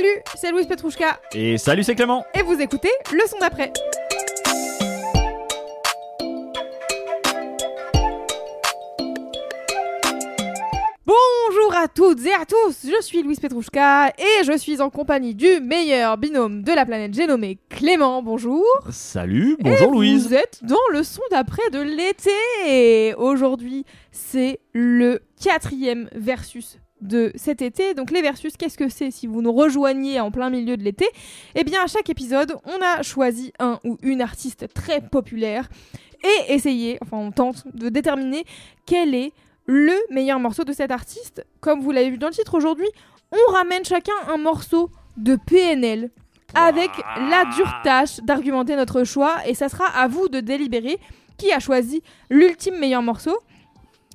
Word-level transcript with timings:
Salut, 0.00 0.22
c'est 0.34 0.50
Louise 0.50 0.66
Petrouchka 0.66 1.20
Et 1.34 1.58
salut, 1.58 1.84
c'est 1.84 1.94
Clément 1.94 2.24
et 2.32 2.42
vous 2.42 2.58
écoutez 2.58 2.88
le 3.12 3.20
son 3.28 3.38
d'après. 3.38 3.70
Bonjour 11.04 11.74
à 11.76 11.86
toutes 11.88 12.24
et 12.24 12.32
à 12.32 12.46
tous, 12.46 12.86
je 12.86 13.02
suis 13.02 13.22
Louise 13.22 13.40
Petrouchka 13.40 14.08
et 14.16 14.44
je 14.44 14.56
suis 14.56 14.80
en 14.80 14.88
compagnie 14.88 15.34
du 15.34 15.60
meilleur 15.60 16.16
binôme 16.16 16.62
de 16.62 16.72
la 16.72 16.86
planète, 16.86 17.12
j'ai 17.12 17.26
nommé 17.26 17.58
Clément, 17.68 18.22
bonjour. 18.22 18.64
Salut, 18.90 19.58
bonjour 19.60 19.92
Et 19.92 19.96
Louise 19.96 20.28
Vous 20.28 20.34
êtes 20.34 20.60
dans 20.62 20.76
le 20.92 21.02
son 21.02 21.20
d'après 21.30 21.68
de 21.70 21.80
l'été. 21.80 22.30
Et 22.66 23.12
Aujourd'hui, 23.18 23.84
c'est 24.12 24.60
le 24.72 25.20
quatrième 25.38 26.08
versus 26.14 26.78
de 27.00 27.32
cet 27.34 27.62
été. 27.62 27.94
Donc 27.94 28.10
les 28.10 28.22
versus, 28.22 28.56
qu'est-ce 28.56 28.78
que 28.78 28.88
c'est 28.88 29.10
si 29.10 29.26
vous 29.26 29.42
nous 29.42 29.52
rejoignez 29.52 30.20
en 30.20 30.30
plein 30.30 30.50
milieu 30.50 30.76
de 30.76 30.82
l'été? 30.82 31.06
Eh 31.54 31.64
bien, 31.64 31.82
à 31.82 31.86
chaque 31.86 32.10
épisode, 32.10 32.56
on 32.64 32.82
a 32.82 33.02
choisi 33.02 33.52
un 33.58 33.78
ou 33.84 33.96
une 34.02 34.22
artiste 34.22 34.72
très 34.74 35.00
populaire 35.00 35.68
et 36.22 36.52
essayé, 36.52 36.98
enfin 37.02 37.16
on 37.16 37.30
tente 37.30 37.64
de 37.74 37.88
déterminer 37.88 38.44
quel 38.86 39.14
est 39.14 39.32
le 39.66 39.94
meilleur 40.10 40.38
morceau 40.38 40.64
de 40.64 40.72
cet 40.72 40.90
artiste. 40.90 41.46
Comme 41.60 41.80
vous 41.80 41.92
l'avez 41.92 42.10
vu 42.10 42.18
dans 42.18 42.28
le 42.28 42.34
titre 42.34 42.54
aujourd'hui, 42.54 42.88
on 43.32 43.52
ramène 43.52 43.84
chacun 43.84 44.12
un 44.28 44.36
morceau 44.36 44.90
de 45.16 45.36
PNL 45.46 46.10
avec 46.54 46.90
la 47.16 47.44
dure 47.54 47.72
tâche 47.84 48.18
d'argumenter 48.20 48.74
notre 48.74 49.04
choix 49.04 49.36
et 49.46 49.54
ça 49.54 49.68
sera 49.68 49.84
à 49.86 50.08
vous 50.08 50.28
de 50.28 50.40
délibérer 50.40 50.98
qui 51.38 51.52
a 51.52 51.60
choisi 51.60 52.02
l'ultime 52.28 52.78
meilleur 52.78 53.02
morceau. 53.02 53.38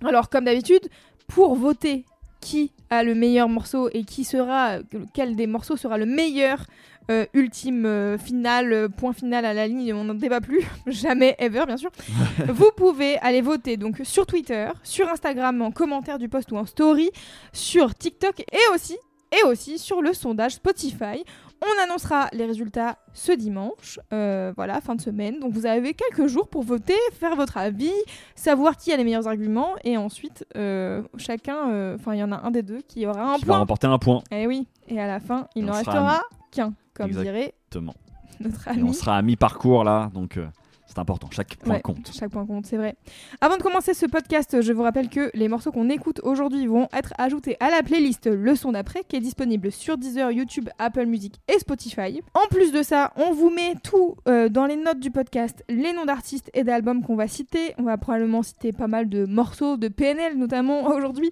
Alors 0.03 0.29
comme 0.29 0.45
d'habitude, 0.45 0.89
pour 1.27 1.55
voter 1.55 2.05
qui 2.45 2.71
a 2.91 3.03
le 3.03 3.15
meilleur 3.15 3.49
morceau 3.49 3.89
et 3.91 4.03
qui 4.03 4.23
sera 4.23 4.77
quel 5.15 5.35
des 5.35 5.47
morceaux 5.47 5.77
sera 5.77 5.97
le 5.97 6.05
meilleur 6.05 6.67
euh, 7.09 7.25
ultime 7.33 7.87
euh, 7.87 8.19
final 8.19 8.71
euh, 8.71 8.87
point 8.87 9.13
final 9.13 9.45
à 9.45 9.53
la 9.53 9.67
ligne, 9.67 9.93
on 9.93 10.03
n'en 10.03 10.13
débat 10.13 10.41
plus, 10.41 10.61
jamais 10.87 11.35
ever 11.39 11.65
bien 11.65 11.77
sûr. 11.77 11.89
vous 12.47 12.69
pouvez 12.77 13.17
aller 13.17 13.41
voter 13.41 13.77
donc 13.77 14.01
sur 14.03 14.27
Twitter, 14.27 14.69
sur 14.83 15.09
Instagram 15.09 15.59
en 15.63 15.71
commentaire 15.71 16.19
du 16.19 16.29
post 16.29 16.51
ou 16.51 16.57
en 16.57 16.67
story, 16.67 17.09
sur 17.51 17.95
TikTok 17.95 18.41
et 18.41 18.73
aussi 18.73 18.97
et 19.31 19.43
aussi 19.47 19.79
sur 19.79 20.03
le 20.03 20.13
sondage 20.13 20.53
Spotify. 20.53 21.23
On 21.61 21.83
annoncera 21.83 22.27
les 22.33 22.45
résultats 22.45 22.97
ce 23.13 23.31
dimanche, 23.31 23.99
euh, 24.13 24.53
voilà, 24.55 24.81
fin 24.81 24.93
de 24.95 25.01
semaine. 25.01 25.39
Donc 25.39 25.53
vous 25.53 25.65
avez 25.65 25.93
quelques 25.93 26.27
jours 26.27 26.47
pour 26.47 26.63
voter, 26.63 26.93
faire 27.13 27.35
votre 27.35 27.57
avis, 27.57 27.93
savoir 28.35 28.77
qui 28.77 28.91
a 28.91 28.97
les 28.97 29.03
meilleurs 29.03 29.27
arguments, 29.27 29.71
et 29.83 29.97
ensuite 29.97 30.45
euh, 30.57 31.01
chacun, 31.17 31.71
euh, 31.71 31.95
enfin 31.95 32.13
il 32.13 32.19
y 32.19 32.23
en 32.23 32.31
a 32.31 32.41
un 32.45 32.51
des 32.51 32.61
deux 32.61 32.81
qui 32.81 33.05
aura 33.07 33.33
un 33.33 33.35
Qui 33.37 33.45
va 33.45 33.53
point. 33.53 33.57
remporter 33.59 33.87
un 33.87 33.97
point. 33.97 34.21
Et 34.31 34.45
oui, 34.47 34.67
et 34.87 34.99
à 34.99 35.07
la 35.07 35.19
fin, 35.19 35.47
il 35.55 35.63
Et 35.63 35.65
n'en 35.65 35.73
restera 35.73 36.21
qu'un, 36.51 36.73
comme 36.93 37.07
Exact. 37.07 37.23
dirait 37.23 37.53
Exactement. 37.69 37.93
notre 38.41 38.67
Et 38.67 38.71
ami. 38.71 38.83
on 38.83 38.93
sera 38.93 39.17
à 39.17 39.21
mi-parcours 39.21 39.83
là, 39.83 40.11
donc 40.13 40.37
euh, 40.37 40.47
c'est 40.87 40.99
important. 40.99 41.27
Chaque 41.31 41.55
point 41.57 41.75
Ouais, 41.75 41.81
compte. 41.81 42.11
Chaque 42.17 42.31
point 42.31 42.45
compte, 42.45 42.65
c'est 42.65 42.77
vrai. 42.77 42.95
Avant 43.41 43.57
de 43.57 43.63
commencer 43.63 43.93
ce 43.93 44.05
podcast, 44.05 44.61
je 44.61 44.71
vous 44.73 44.83
rappelle 44.83 45.09
que 45.09 45.31
les 45.33 45.47
morceaux 45.47 45.71
qu'on 45.71 45.89
écoute 45.89 46.21
aujourd'hui 46.23 46.67
vont 46.67 46.87
être 46.93 47.13
ajoutés 47.17 47.57
à 47.59 47.69
la 47.69 47.81
playlist 47.83 48.27
Le 48.27 48.55
son 48.55 48.71
d'après, 48.71 49.03
qui 49.03 49.15
est 49.15 49.19
disponible 49.21 49.71
sur 49.71 49.97
Deezer, 49.97 50.31
YouTube, 50.31 50.69
Apple 50.77 51.05
Music 51.05 51.39
et 51.47 51.59
Spotify. 51.59 52.21
En 52.33 52.47
plus 52.49 52.71
de 52.71 52.83
ça, 52.83 53.11
on 53.15 53.33
vous 53.33 53.49
met 53.49 53.75
tout 53.83 54.15
euh, 54.27 54.49
dans 54.49 54.65
les 54.65 54.75
notes 54.75 54.99
du 54.99 55.11
podcast, 55.11 55.63
les 55.69 55.93
noms 55.93 56.05
d'artistes 56.05 56.51
et 56.53 56.63
d'albums 56.63 57.03
qu'on 57.03 57.15
va 57.15 57.27
citer. 57.27 57.73
On 57.77 57.83
va 57.83 57.97
probablement 57.97 58.43
citer 58.43 58.71
pas 58.71 58.87
mal 58.87 59.09
de 59.09 59.25
morceaux 59.25 59.77
de 59.77 59.87
PNL 59.87 60.37
notamment 60.37 60.83
aujourd'hui. 60.95 61.31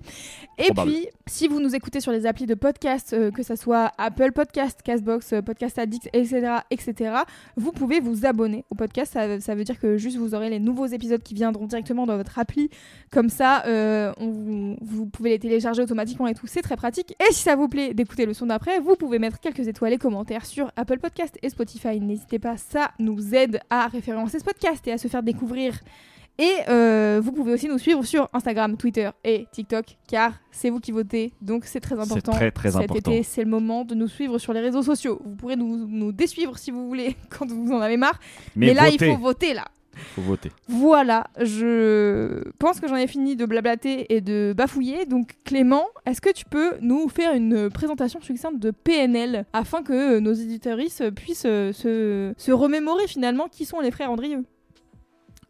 Et 0.57 0.65
Probable. 0.65 0.91
puis, 0.91 1.07
si 1.27 1.47
vous 1.47 1.59
nous 1.59 1.75
écoutez 1.75 1.99
sur 1.99 2.11
les 2.11 2.25
applis 2.25 2.45
de 2.45 2.55
podcast, 2.55 3.13
euh, 3.13 3.31
que 3.31 3.43
ça 3.43 3.55
soit 3.55 3.91
Apple 3.97 4.31
Podcast, 4.31 4.81
Castbox, 4.83 5.33
euh, 5.33 5.41
Podcast 5.41 5.77
Addict, 5.79 6.09
etc., 6.13 6.57
etc., 6.71 7.15
vous 7.55 7.71
pouvez 7.71 7.99
vous 7.99 8.25
abonner 8.25 8.65
au 8.69 8.75
podcast. 8.75 9.13
Ça, 9.13 9.39
ça 9.43 9.55
veut 9.55 9.63
dire 9.63 9.79
que 9.79 9.97
juste 9.97 10.17
vous 10.17 10.33
aurez 10.33 10.49
les 10.49 10.59
nouveaux 10.59 10.85
épisodes 10.85 11.21
qui 11.21 11.33
viendront 11.33 11.67
directement 11.67 12.05
dans 12.05 12.17
votre 12.17 12.39
appli. 12.39 12.69
Comme 13.11 13.29
ça, 13.29 13.63
euh, 13.65 14.11
vous 14.19 15.05
pouvez 15.05 15.31
les 15.31 15.39
télécharger 15.39 15.81
automatiquement 15.81 16.27
et 16.27 16.33
tout. 16.33 16.47
C'est 16.47 16.61
très 16.61 16.75
pratique. 16.75 17.15
Et 17.19 17.33
si 17.33 17.43
ça 17.43 17.55
vous 17.55 17.67
plaît 17.67 17.93
d'écouter 17.93 18.25
le 18.25 18.33
son 18.33 18.47
d'après, 18.47 18.79
vous 18.79 18.95
pouvez 18.95 19.19
mettre 19.19 19.39
quelques 19.39 19.67
étoiles 19.67 19.93
et 19.93 19.97
commentaires 19.97 20.45
sur 20.45 20.71
Apple 20.75 20.99
Podcast 20.99 21.37
et 21.43 21.49
Spotify. 21.49 21.99
N'hésitez 21.99 22.39
pas, 22.39 22.57
ça 22.57 22.91
nous 22.99 23.35
aide 23.35 23.59
à 23.69 23.87
référencer 23.87 24.39
ce 24.39 24.43
podcast 24.43 24.87
et 24.87 24.91
à 24.93 24.97
se 24.97 25.07
faire 25.07 25.23
découvrir. 25.23 25.79
Et 26.39 26.55
euh, 26.67 27.21
vous 27.23 27.31
pouvez 27.31 27.53
aussi 27.53 27.67
nous 27.67 27.77
suivre 27.77 28.03
sur 28.03 28.27
Instagram, 28.33 28.75
Twitter 28.75 29.09
et 29.23 29.45
TikTok, 29.51 29.97
car 30.07 30.33
c'est 30.51 30.71
vous 30.71 30.79
qui 30.79 30.91
votez, 30.91 31.31
donc 31.41 31.65
c'est 31.65 31.79
très 31.79 31.99
important. 31.99 32.31
très, 32.31 32.49
très 32.49 32.71
Cet 32.71 32.81
important. 32.83 33.11
été, 33.11 33.21
c'est 33.21 33.43
le 33.43 33.49
moment 33.49 33.85
de 33.85 33.93
nous 33.93 34.07
suivre 34.07 34.39
sur 34.39 34.51
les 34.51 34.61
réseaux 34.61 34.81
sociaux. 34.81 35.21
Vous 35.23 35.35
pourrez 35.35 35.55
nous, 35.55 35.87
nous 35.87 36.11
désuivre 36.11 36.57
si 36.57 36.71
vous 36.71 36.87
voulez, 36.87 37.15
quand 37.29 37.47
vous 37.47 37.71
en 37.71 37.81
avez 37.81 37.97
marre. 37.97 38.19
Mais, 38.55 38.73
là, 38.73 38.85
votez. 38.85 39.05
il 39.05 39.13
faut 39.13 39.21
voter, 39.21 39.53
là. 39.53 39.65
faut 40.15 40.23
voter. 40.23 40.49
Voilà, 40.67 41.27
je 41.39 42.49
pense 42.57 42.79
que 42.79 42.87
j'en 42.87 42.95
ai 42.95 43.05
fini 43.05 43.35
de 43.35 43.45
blablater 43.45 44.11
et 44.11 44.19
de 44.19 44.55
bafouiller. 44.57 45.05
Donc 45.05 45.35
Clément, 45.43 45.85
est-ce 46.07 46.19
que 46.19 46.31
tu 46.33 46.45
peux 46.45 46.71
nous 46.81 47.09
faire 47.09 47.35
une 47.35 47.69
présentation 47.69 48.21
succincte 48.21 48.57
de 48.57 48.71
PNL 48.71 49.45
afin 49.53 49.83
que 49.83 50.17
nos 50.17 50.33
éditeuristes 50.33 51.11
puissent 51.11 51.45
euh, 51.45 51.71
se, 51.73 52.33
se 52.37 52.51
remémorer 52.51 53.05
finalement 53.07 53.47
qui 53.49 53.65
sont 53.65 53.81
les 53.81 53.91
frères 53.91 54.09
Andrieux? 54.09 54.45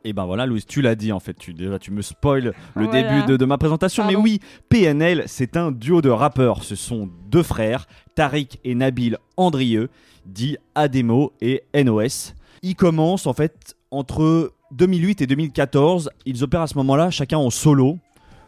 Et 0.06 0.12
ben 0.14 0.25
voilà, 0.25 0.46
Louise, 0.46 0.66
tu 0.66 0.81
l'as 0.81 0.96
dit 0.96 1.12
en 1.12 1.19
fait. 1.19 1.34
Tu, 1.34 1.53
déjà, 1.53 1.80
tu 1.80 1.91
me 1.91 2.02
spoil 2.02 2.53
le 2.75 2.86
Voilà. 2.86 2.91
début 2.91 3.25
de, 3.25 3.38
de 3.38 3.46
ma 3.46 3.58
présentation. 3.58 4.03
Pardon. 4.03 4.18
Mais 4.18 4.24
oui, 4.24 4.40
PNL, 4.69 5.24
c'est 5.28 5.56
un 5.56 5.72
duo 5.72 6.02
de 6.02 6.09
rappeurs. 6.09 6.64
Ce 6.64 6.75
sont 6.75 7.09
deux 7.30 7.44
frères, 7.44 7.88
Tariq 8.16 8.59
et 8.64 8.75
Nabil 8.75 9.18
Andrieux, 9.38 9.90
dit 10.25 10.58
Ademo 10.75 11.31
et 11.41 11.64
NOS. 11.74 12.34
Ils 12.64 12.75
commencent 12.75 13.28
en 13.28 13.34
fait 13.34 13.75
entre 13.91 14.52
2008 14.72 15.22
et 15.22 15.28
2014. 15.28 16.09
Ils 16.25 16.44
opèrent 16.44 16.62
à 16.64 16.68
ce 16.68 16.78
moment-là 16.80 17.09
chacun 17.09 17.38
en 17.38 17.50
solo. 17.50 17.97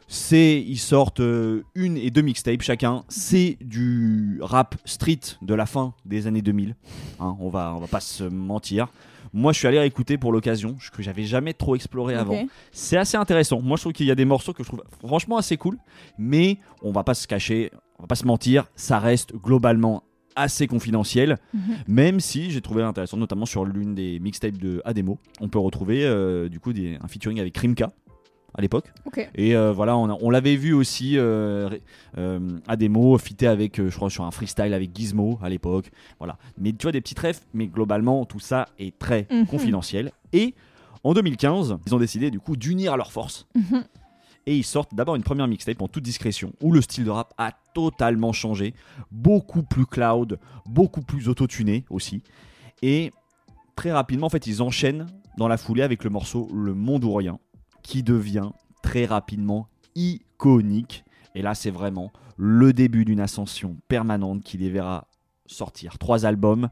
C'est, 0.08 0.62
ils 0.62 0.78
sortent 0.78 1.20
euh, 1.22 1.64
une 1.74 1.98
et 1.98 2.12
deux 2.12 2.22
mixtapes 2.22 2.62
chacun. 2.62 3.04
C'est 3.10 3.58
du 3.60 4.38
rap 4.42 4.76
street 4.86 5.20
de 5.42 5.54
la 5.56 5.66
fin 5.66 5.94
des 6.06 6.28
années 6.28 6.44
2000. 6.44 6.76
Hein, 7.20 7.36
on 7.40 7.50
va, 7.50 7.74
on 7.76 7.80
va 7.80 7.88
pas 7.88 8.02
se 8.02 8.24
mentir. 8.24 8.88
Moi, 9.34 9.54
je 9.54 9.60
suis 9.60 9.68
allé 9.68 9.80
réécouter 9.80 10.18
pour 10.18 10.32
l'occasion, 10.32 10.76
que 10.96 11.02
j'avais 11.04 11.24
jamais 11.24 11.54
trop 11.54 11.76
exploré 11.76 12.16
avant. 12.16 12.46
C'est 12.72 12.98
assez 12.98 13.18
intéressant. 13.18 13.62
Moi, 13.62 13.78
je 13.78 13.84
trouve 13.84 13.94
qu'il 13.94 14.06
y 14.06 14.12
a 14.12 14.16
des 14.16 14.26
morceaux 14.26 14.54
que 14.54 14.64
je 14.64 14.68
trouve 14.68 14.84
franchement 15.06 15.38
assez 15.38 15.58
cool, 15.58 15.78
mais 16.18 16.58
on 16.82 16.92
va 16.92 17.04
pas 17.04 17.14
se 17.14 17.28
cacher, 17.28 17.72
on 18.00 18.04
va 18.04 18.08
pas 18.08 18.16
se 18.16 18.26
mentir, 18.26 18.66
ça 18.76 19.00
reste 19.00 19.34
globalement 19.36 20.04
assez 20.38 20.68
confidentiel, 20.68 21.38
Mhm. 21.54 21.62
même 21.88 22.20
si 22.20 22.52
j'ai 22.52 22.60
trouvé 22.60 22.84
intéressant, 22.84 23.16
notamment 23.16 23.46
sur 23.46 23.64
l'une 23.64 23.96
des 23.96 24.20
mixtapes 24.20 24.58
de 24.58 24.82
Ademo. 24.84 25.18
On 25.40 25.48
peut 25.48 25.60
retrouver 25.60 26.04
euh, 26.06 26.50
du 26.50 26.60
coup 26.60 26.74
des, 26.74 26.98
un 27.02 27.08
featuring 27.08 27.40
avec 27.40 27.54
Krimka 27.54 27.94
à 28.54 28.62
l'époque. 28.62 28.86
Et 29.36 29.56
euh, 29.56 29.72
voilà, 29.74 29.98
on, 29.98 30.30
l'avait 30.30 30.56
vu 30.56 30.74
aussi 30.74 31.18
euh, 31.18 31.70
euh, 32.18 32.40
Ademo 32.68 33.18
fité 33.18 33.48
avec, 33.48 33.80
euh, 33.80 33.90
je 33.90 33.96
crois, 33.96 34.10
sur 34.10 34.24
un 34.24 34.32
freestyle 34.32 34.74
avec 34.74 34.96
Gizmo 34.96 35.40
à 35.42 35.50
l'époque. 35.50 35.92
Voilà. 36.20 36.38
Mais 36.58 36.72
tu 36.72 36.84
vois, 36.84 36.92
des 36.92 37.02
petits 37.02 37.16
refs, 37.20 37.42
mais 37.54 37.68
globalement, 37.68 38.24
tout 38.26 38.40
ça 38.40 38.68
est 38.80 38.98
très 38.98 39.28
Mhm. 39.30 39.48
confidentiel. 39.48 40.12
Et 40.32 40.54
en 41.04 41.14
2015, 41.14 41.78
ils 41.86 41.96
ont 41.96 42.00
décidé 42.00 42.32
du 42.32 42.40
coup 42.40 42.56
d'unir 42.56 42.96
leurs 42.98 43.12
forces. 43.12 43.48
Mhm. 43.56 43.84
Et 44.48 44.56
ils 44.56 44.64
sortent 44.64 44.94
d'abord 44.94 45.16
une 45.16 45.24
première 45.24 45.48
mixtape 45.48 45.82
en 45.82 45.88
toute 45.88 46.04
discrétion, 46.04 46.54
où 46.62 46.72
le 46.72 46.80
style 46.82 47.04
de 47.04 47.10
rap 47.10 47.34
a 47.38 47.52
totalement 47.74 48.32
changé, 48.32 48.74
beaucoup 49.12 49.64
plus 49.64 49.86
cloud, 49.88 50.40
beaucoup 50.68 51.02
plus 51.02 51.28
autotuné 51.30 51.84
aussi. 51.90 52.22
Et 52.84 53.12
très 53.76 53.92
rapidement, 53.92 54.28
en 54.28 54.30
fait, 54.30 54.46
ils 54.48 54.62
enchaînent 54.62 55.08
dans 55.38 55.48
la 55.48 55.58
foulée 55.58 55.82
avec 55.82 56.04
le 56.04 56.10
morceau 56.12 56.48
Le 56.54 56.74
Monde 56.76 57.04
ou 57.06 57.14
Rien, 57.14 57.40
qui 57.86 58.04
devient 58.04 58.50
très 58.82 59.06
rapidement 59.06 59.68
iconique. 59.96 61.04
Et 61.36 61.42
là, 61.42 61.54
c'est 61.56 61.72
vraiment 61.72 62.12
le 62.38 62.74
début 62.74 63.06
d'une 63.06 63.20
ascension 63.20 63.78
permanente 63.88 64.44
qui 64.44 64.58
les 64.58 64.70
verra 64.70 65.08
sortir 65.46 65.98
trois 65.98 66.26
albums, 66.26 66.70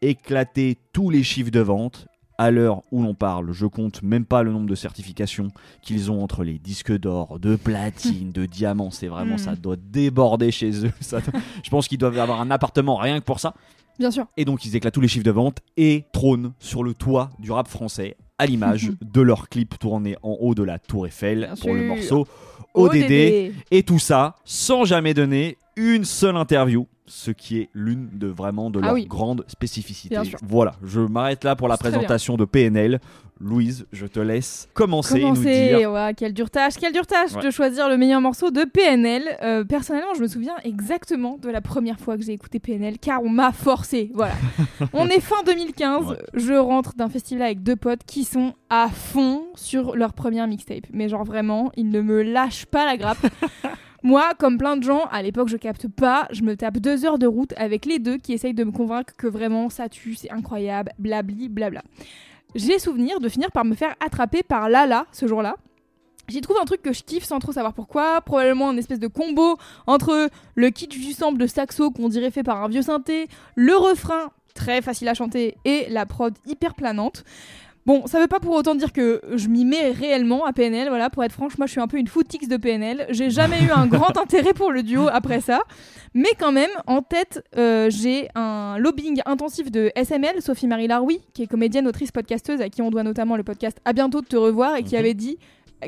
éclater 0.00 0.78
tous 0.92 1.10
les 1.10 1.22
chiffres 1.22 1.50
de 1.50 1.60
vente, 1.60 2.06
À 2.38 2.50
l'heure 2.50 2.82
où 2.90 3.02
l'on 3.02 3.14
parle, 3.14 3.52
je 3.52 3.66
compte 3.66 4.02
même 4.02 4.24
pas 4.24 4.42
le 4.42 4.50
nombre 4.50 4.66
de 4.66 4.74
certifications 4.74 5.48
qu'ils 5.82 6.10
ont 6.10 6.24
entre 6.24 6.42
les 6.44 6.58
disques 6.58 6.90
d'or, 6.98 7.38
de 7.38 7.54
platine, 7.56 8.32
de 8.32 8.46
diamants. 8.46 8.90
C'est 8.90 9.06
vraiment, 9.06 9.34
Mm. 9.34 9.38
ça 9.38 9.54
doit 9.54 9.76
déborder 9.76 10.50
chez 10.50 10.86
eux. 10.86 10.92
Ça 11.00 11.20
doit- 11.20 11.38
Je 11.62 11.70
pense 11.70 11.86
qu'ils 11.86 11.98
doivent 11.98 12.18
avoir 12.18 12.40
un 12.40 12.50
appartement 12.50 12.96
rien 12.96 13.20
que 13.20 13.24
pour 13.24 13.38
ça. 13.38 13.54
Bien 13.98 14.10
sûr. 14.10 14.26
Et 14.38 14.44
donc 14.46 14.64
ils 14.64 14.74
éclatent 14.74 14.94
tous 14.94 15.02
les 15.02 15.08
chiffres 15.08 15.24
de 15.26 15.30
vente 15.30 15.58
et 15.76 16.06
trônent 16.12 16.52
sur 16.58 16.82
le 16.82 16.94
toit 16.94 17.30
du 17.38 17.52
rap 17.52 17.68
français 17.68 18.16
à 18.42 18.46
l'image 18.46 18.90
de 19.00 19.20
leur 19.20 19.48
clip 19.48 19.78
tourné 19.78 20.16
en 20.22 20.36
haut 20.40 20.54
de 20.54 20.64
la 20.64 20.78
Tour 20.78 21.06
Eiffel 21.06 21.38
Bien 21.38 21.54
pour 21.54 21.74
le 21.74 21.84
morceau 21.84 22.26
ODD. 22.74 23.52
Et 23.70 23.82
tout 23.86 24.00
ça 24.00 24.36
sans 24.44 24.84
jamais 24.84 25.14
donner 25.14 25.58
une 25.76 26.04
seule 26.04 26.36
interview, 26.36 26.86
ce 27.06 27.30
qui 27.30 27.58
est 27.58 27.68
l'une 27.74 28.08
de 28.12 28.28
vraiment 28.28 28.70
de 28.70 28.78
Ah 28.80 28.86
leurs 28.86 28.94
oui. 28.94 29.06
grandes 29.06 29.44
spécificités. 29.48 30.16
Voilà, 30.42 30.74
je 30.84 31.00
m'arrête 31.00 31.42
là 31.44 31.56
pour 31.56 31.68
la 31.68 31.76
présentation 31.76 32.36
de 32.36 32.44
PNL. 32.44 33.00
Louise, 33.40 33.86
je 33.92 34.06
te 34.06 34.20
laisse 34.20 34.68
commencer 34.72 35.16
et 35.18 35.22
nous 35.24 35.30
Commencer, 35.34 35.74
dire. 35.76 35.90
ouais, 35.90 36.14
quelle 36.16 36.32
dure 36.32 36.48
tâche, 36.48 36.74
quelle 36.78 36.92
dure 36.92 37.08
tâche 37.08 37.32
Ouais. 37.34 37.42
de 37.42 37.50
choisir 37.50 37.88
le 37.88 37.96
meilleur 37.96 38.20
morceau 38.20 38.52
de 38.52 38.62
PNL. 38.62 39.24
Euh, 39.42 39.64
personnellement, 39.64 40.14
je 40.14 40.22
me 40.22 40.28
souviens 40.28 40.54
exactement 40.62 41.38
de 41.42 41.48
la 41.50 41.60
première 41.60 41.98
fois 41.98 42.16
que 42.16 42.22
j'ai 42.22 42.34
écouté 42.34 42.60
PNL, 42.60 43.00
car 43.00 43.20
on 43.24 43.28
m'a 43.28 43.50
forcé. 43.50 44.12
Voilà. 44.14 44.34
on 44.92 45.08
est 45.08 45.18
fin 45.18 45.42
2015, 45.44 46.06
Ouais. 46.10 46.16
je 46.34 46.52
rentre 46.52 46.94
d'un 46.94 47.08
festival 47.08 47.42
avec 47.46 47.64
deux 47.64 47.74
potes 47.74 48.04
qui 48.06 48.22
sont 48.22 48.54
à 48.70 48.88
fond 48.88 49.42
sur 49.56 49.96
leur 49.96 50.12
première 50.12 50.46
mixtape. 50.46 50.86
Mais 50.92 51.08
genre 51.08 51.24
vraiment, 51.24 51.72
ils 51.76 51.88
ne 51.88 52.00
me 52.00 52.22
lâchent 52.22 52.66
pas 52.66 52.86
la 52.86 52.96
grappe. 52.96 53.26
Moi, 54.02 54.32
comme 54.38 54.58
plein 54.58 54.76
de 54.76 54.82
gens, 54.82 55.04
à 55.10 55.22
l'époque, 55.22 55.48
je 55.48 55.56
capte 55.56 55.86
pas. 55.88 56.26
Je 56.32 56.42
me 56.42 56.56
tape 56.56 56.78
deux 56.78 57.04
heures 57.04 57.18
de 57.18 57.26
route 57.26 57.52
avec 57.56 57.86
les 57.86 57.98
deux 57.98 58.18
qui 58.18 58.32
essayent 58.32 58.54
de 58.54 58.64
me 58.64 58.72
convaincre 58.72 59.14
que 59.16 59.28
vraiment 59.28 59.70
ça 59.70 59.88
tue, 59.88 60.14
c'est 60.14 60.30
incroyable, 60.30 60.92
blabli, 60.98 61.48
blabla. 61.48 61.82
J'ai 62.54 62.78
souvenir 62.78 63.20
de 63.20 63.28
finir 63.28 63.50
par 63.52 63.64
me 63.64 63.74
faire 63.74 63.94
attraper 64.04 64.42
par 64.42 64.68
Lala 64.68 65.06
ce 65.12 65.26
jour-là. 65.26 65.56
J'y 66.28 66.40
trouve 66.40 66.56
un 66.60 66.64
truc 66.64 66.82
que 66.82 66.92
je 66.92 67.02
kiffe 67.02 67.24
sans 67.24 67.38
trop 67.38 67.52
savoir 67.52 67.74
pourquoi, 67.74 68.20
probablement 68.20 68.68
un 68.68 68.76
espèce 68.76 69.00
de 69.00 69.06
combo 69.06 69.56
entre 69.86 70.28
le 70.54 70.70
kitsch 70.70 70.98
du 70.98 71.12
sample 71.12 71.38
de 71.38 71.46
saxo 71.46 71.90
qu'on 71.90 72.08
dirait 72.08 72.30
fait 72.30 72.42
par 72.42 72.62
un 72.62 72.68
vieux 72.68 72.82
synthé, 72.82 73.28
le 73.56 73.76
refrain 73.76 74.30
très 74.54 74.82
facile 74.82 75.08
à 75.08 75.14
chanter 75.14 75.56
et 75.64 75.86
la 75.88 76.06
prod 76.06 76.34
hyper 76.46 76.74
planante. 76.74 77.24
Bon, 77.84 78.06
ça 78.06 78.20
veut 78.20 78.28
pas 78.28 78.38
pour 78.38 78.54
autant 78.54 78.76
dire 78.76 78.92
que 78.92 79.20
je 79.34 79.48
m'y 79.48 79.64
mets 79.64 79.90
réellement 79.90 80.44
à 80.44 80.52
PNL, 80.52 80.88
voilà, 80.88 81.10
pour 81.10 81.24
être 81.24 81.32
franche, 81.32 81.58
moi 81.58 81.66
je 81.66 81.72
suis 81.72 81.80
un 81.80 81.88
peu 81.88 81.96
une 81.98 82.06
footix 82.06 82.46
de 82.46 82.56
PNL, 82.56 83.06
j'ai 83.10 83.28
jamais 83.28 83.60
eu 83.64 83.70
un 83.72 83.88
grand 83.88 84.16
intérêt 84.18 84.52
pour 84.54 84.70
le 84.70 84.84
duo 84.84 85.08
après 85.12 85.40
ça, 85.40 85.62
mais 86.14 86.28
quand 86.38 86.52
même, 86.52 86.70
en 86.86 87.02
tête, 87.02 87.42
euh, 87.56 87.90
j'ai 87.90 88.28
un 88.36 88.78
lobbying 88.78 89.20
intensif 89.26 89.72
de 89.72 89.90
SML, 89.96 90.40
Sophie 90.40 90.68
Marie 90.68 90.86
Laroui, 90.86 91.18
qui 91.34 91.42
est 91.42 91.46
comédienne, 91.48 91.88
autrice, 91.88 92.12
podcasteuse, 92.12 92.60
à 92.60 92.68
qui 92.68 92.82
on 92.82 92.90
doit 92.90 93.02
notamment 93.02 93.36
le 93.36 93.42
podcast 93.42 93.76
À 93.84 93.92
bientôt 93.92 94.20
de 94.20 94.26
te 94.26 94.36
revoir, 94.36 94.76
et 94.76 94.84
qui 94.84 94.94
Mhm. 94.94 95.00
avait 95.00 95.14
dit 95.14 95.38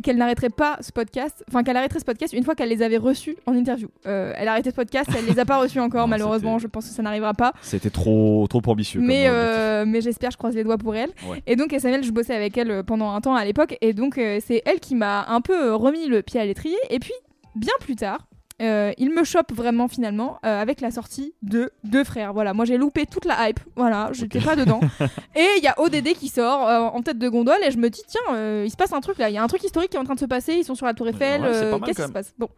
qu'elle 0.02 0.16
n'arrêterait 0.16 0.50
pas 0.50 0.78
ce 0.80 0.92
podcast, 0.92 1.44
enfin 1.48 1.62
qu'elle 1.62 1.76
arrêterait 1.76 2.00
ce 2.00 2.04
podcast 2.04 2.32
une 2.32 2.44
fois 2.44 2.54
qu'elle 2.54 2.68
les 2.68 2.82
avait 2.82 2.96
reçus 2.96 3.36
en 3.46 3.54
interview. 3.54 3.88
Euh, 4.06 4.32
elle 4.36 4.48
a 4.48 4.52
arrêté 4.52 4.70
ce 4.70 4.74
podcast, 4.74 5.08
elle 5.16 5.26
les 5.26 5.38
a 5.38 5.44
pas 5.44 5.58
reçus 5.60 5.80
encore, 5.80 6.02
Non, 6.02 6.08
malheureusement, 6.08 6.58
je 6.58 6.66
pense 6.66 6.88
que 6.88 6.94
ça 6.94 7.02
n'arrivera 7.02 7.34
pas. 7.34 7.52
C'était 7.62 7.90
trop, 7.90 8.46
trop 8.48 8.62
ambitieux. 8.66 9.00
Mais, 9.00 9.24
euh, 9.28 9.84
mais 9.86 10.00
j'espère, 10.00 10.30
je 10.30 10.36
croise 10.36 10.54
les 10.54 10.64
doigts 10.64 10.78
pour 10.78 10.94
elle. 10.94 11.10
Ouais. 11.28 11.42
Et 11.46 11.56
donc 11.56 11.72
SML, 11.72 12.02
je 12.04 12.10
bossais 12.12 12.34
avec 12.34 12.56
elle 12.58 12.70
euh, 12.70 12.82
pendant 12.82 13.12
un 13.12 13.20
temps 13.20 13.34
à 13.34 13.44
l'époque, 13.44 13.76
et 13.80 13.92
donc 13.92 14.18
euh, 14.18 14.40
c'est 14.44 14.62
elle 14.66 14.80
qui 14.80 14.94
m'a 14.94 15.26
un 15.28 15.40
peu 15.40 15.74
remis 15.74 16.06
le 16.06 16.22
pied 16.22 16.40
à 16.40 16.44
l'étrier. 16.44 16.76
Et 16.90 16.98
puis, 16.98 17.12
bien 17.54 17.72
plus 17.80 17.96
tard, 17.96 18.26
euh, 18.62 18.92
il 18.98 19.10
me 19.10 19.24
chope 19.24 19.52
vraiment 19.52 19.88
finalement 19.88 20.38
euh, 20.46 20.60
avec 20.60 20.80
la 20.80 20.90
sortie 20.90 21.34
de 21.42 21.72
Deux 21.82 22.04
Frères. 22.04 22.32
Voilà, 22.32 22.54
moi 22.54 22.64
j'ai 22.64 22.76
loupé 22.76 23.04
toute 23.04 23.24
la 23.24 23.48
hype, 23.48 23.60
voilà, 23.74 24.10
j'étais 24.12 24.40
pas 24.40 24.54
dedans. 24.54 24.80
Et 25.34 25.46
il 25.58 25.64
y 25.64 25.66
a 25.66 25.78
ODD 25.80 26.14
qui 26.14 26.28
sort 26.28 26.68
euh, 26.68 26.80
en 26.80 27.02
tête 27.02 27.18
de 27.18 27.28
gondole, 27.28 27.58
et 27.66 27.70
je 27.72 27.78
me 27.78 27.90
dis, 27.90 28.02
tiens, 28.06 28.62
il 28.64 28.70
se 28.70 28.76
passe 28.76 28.92
un 28.92 29.00
truc 29.00 29.18
là, 29.18 29.28
il 29.28 29.34
y 29.34 29.38
a 29.38 29.42
un 29.42 29.48
truc 29.48 29.64
historique 29.64 29.90
qui 29.90 29.96
est 29.96 30.00
en 30.00 30.04
train 30.04 30.14
de 30.14 30.20
se 30.20 30.24
passer, 30.24 30.54
ils 30.54 30.64
sont 30.64 30.74
sur 30.76 30.86
la 30.86 30.94
Tour 30.94 31.08
Eiffel, 31.08 31.42
qu'est-ce 31.84 32.02
qui 32.02 32.06
se 32.06 32.12
passe? 32.12 32.32
Bon. 32.38 32.48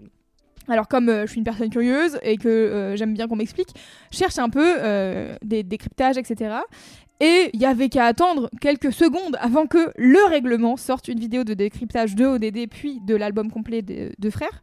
Alors 0.69 0.89
comme 0.89 1.09
euh, 1.09 1.27
je 1.27 1.31
suis 1.31 1.39
une 1.39 1.45
personne 1.45 1.71
curieuse 1.71 2.19
et 2.23 2.37
que 2.37 2.49
euh, 2.49 2.97
j'aime 2.97 3.15
bien 3.15 3.29
qu'on 3.29 3.37
m'explique, 3.37 3.69
je 4.11 4.19
cherche 4.19 4.39
un 4.39 4.49
peu 4.49 4.77
euh, 4.79 5.37
des 5.43 5.63
décryptages, 5.63 6.19
etc. 6.19 6.57
Et 7.21 7.51
il 7.55 7.61
y 7.61 7.65
avait 7.65 7.89
qu'à 7.89 8.05
attendre 8.05 8.51
quelques 8.61 8.93
secondes 8.93 9.37
avant 9.41 9.67
que 9.67 9.93
le 9.97 10.23
règlement 10.29 10.77
sorte 10.77 11.09
une 11.09 11.19
vidéo 11.19 11.45
de 11.45 11.55
décryptage 11.55 12.15
de 12.15 12.27
ODD 12.27 12.69
puis 12.69 13.01
de 13.01 13.15
l'album 13.15 13.51
complet 13.51 13.83
de, 13.83 14.13
de 14.19 14.31
Frères. 14.31 14.61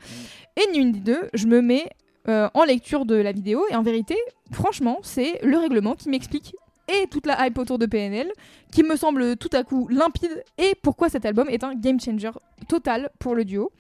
Et 0.58 0.72
ni 0.72 0.80
une 0.80 0.92
ni 0.92 1.00
deux, 1.00 1.30
je 1.34 1.48
me 1.48 1.62
mets 1.62 1.90
en 2.26 2.64
lecture 2.64 3.06
de 3.06 3.16
la 3.16 3.34
vidéo 3.34 3.66
et 3.70 3.76
en 3.76 3.82
vérité, 3.82 4.16
franchement, 4.52 5.00
c'est 5.02 5.44
le 5.44 5.58
règlement 5.58 5.94
qui 5.94 6.08
m'explique 6.08 6.56
et 6.88 7.08
toute 7.08 7.26
la 7.26 7.46
hype 7.46 7.58
autour 7.58 7.80
de 7.80 7.86
PNL 7.86 8.32
qui 8.72 8.84
me 8.84 8.96
semble 8.96 9.38
tout 9.38 9.50
à 9.54 9.64
coup 9.64 9.88
limpide 9.90 10.44
et 10.58 10.74
pourquoi 10.82 11.10
cet 11.10 11.26
album 11.26 11.50
est 11.50 11.64
un 11.64 11.76
game 11.76 12.00
changer 12.00 12.32
total 12.68 13.10
pour 13.20 13.36
le 13.36 13.46
duo. 13.46 13.72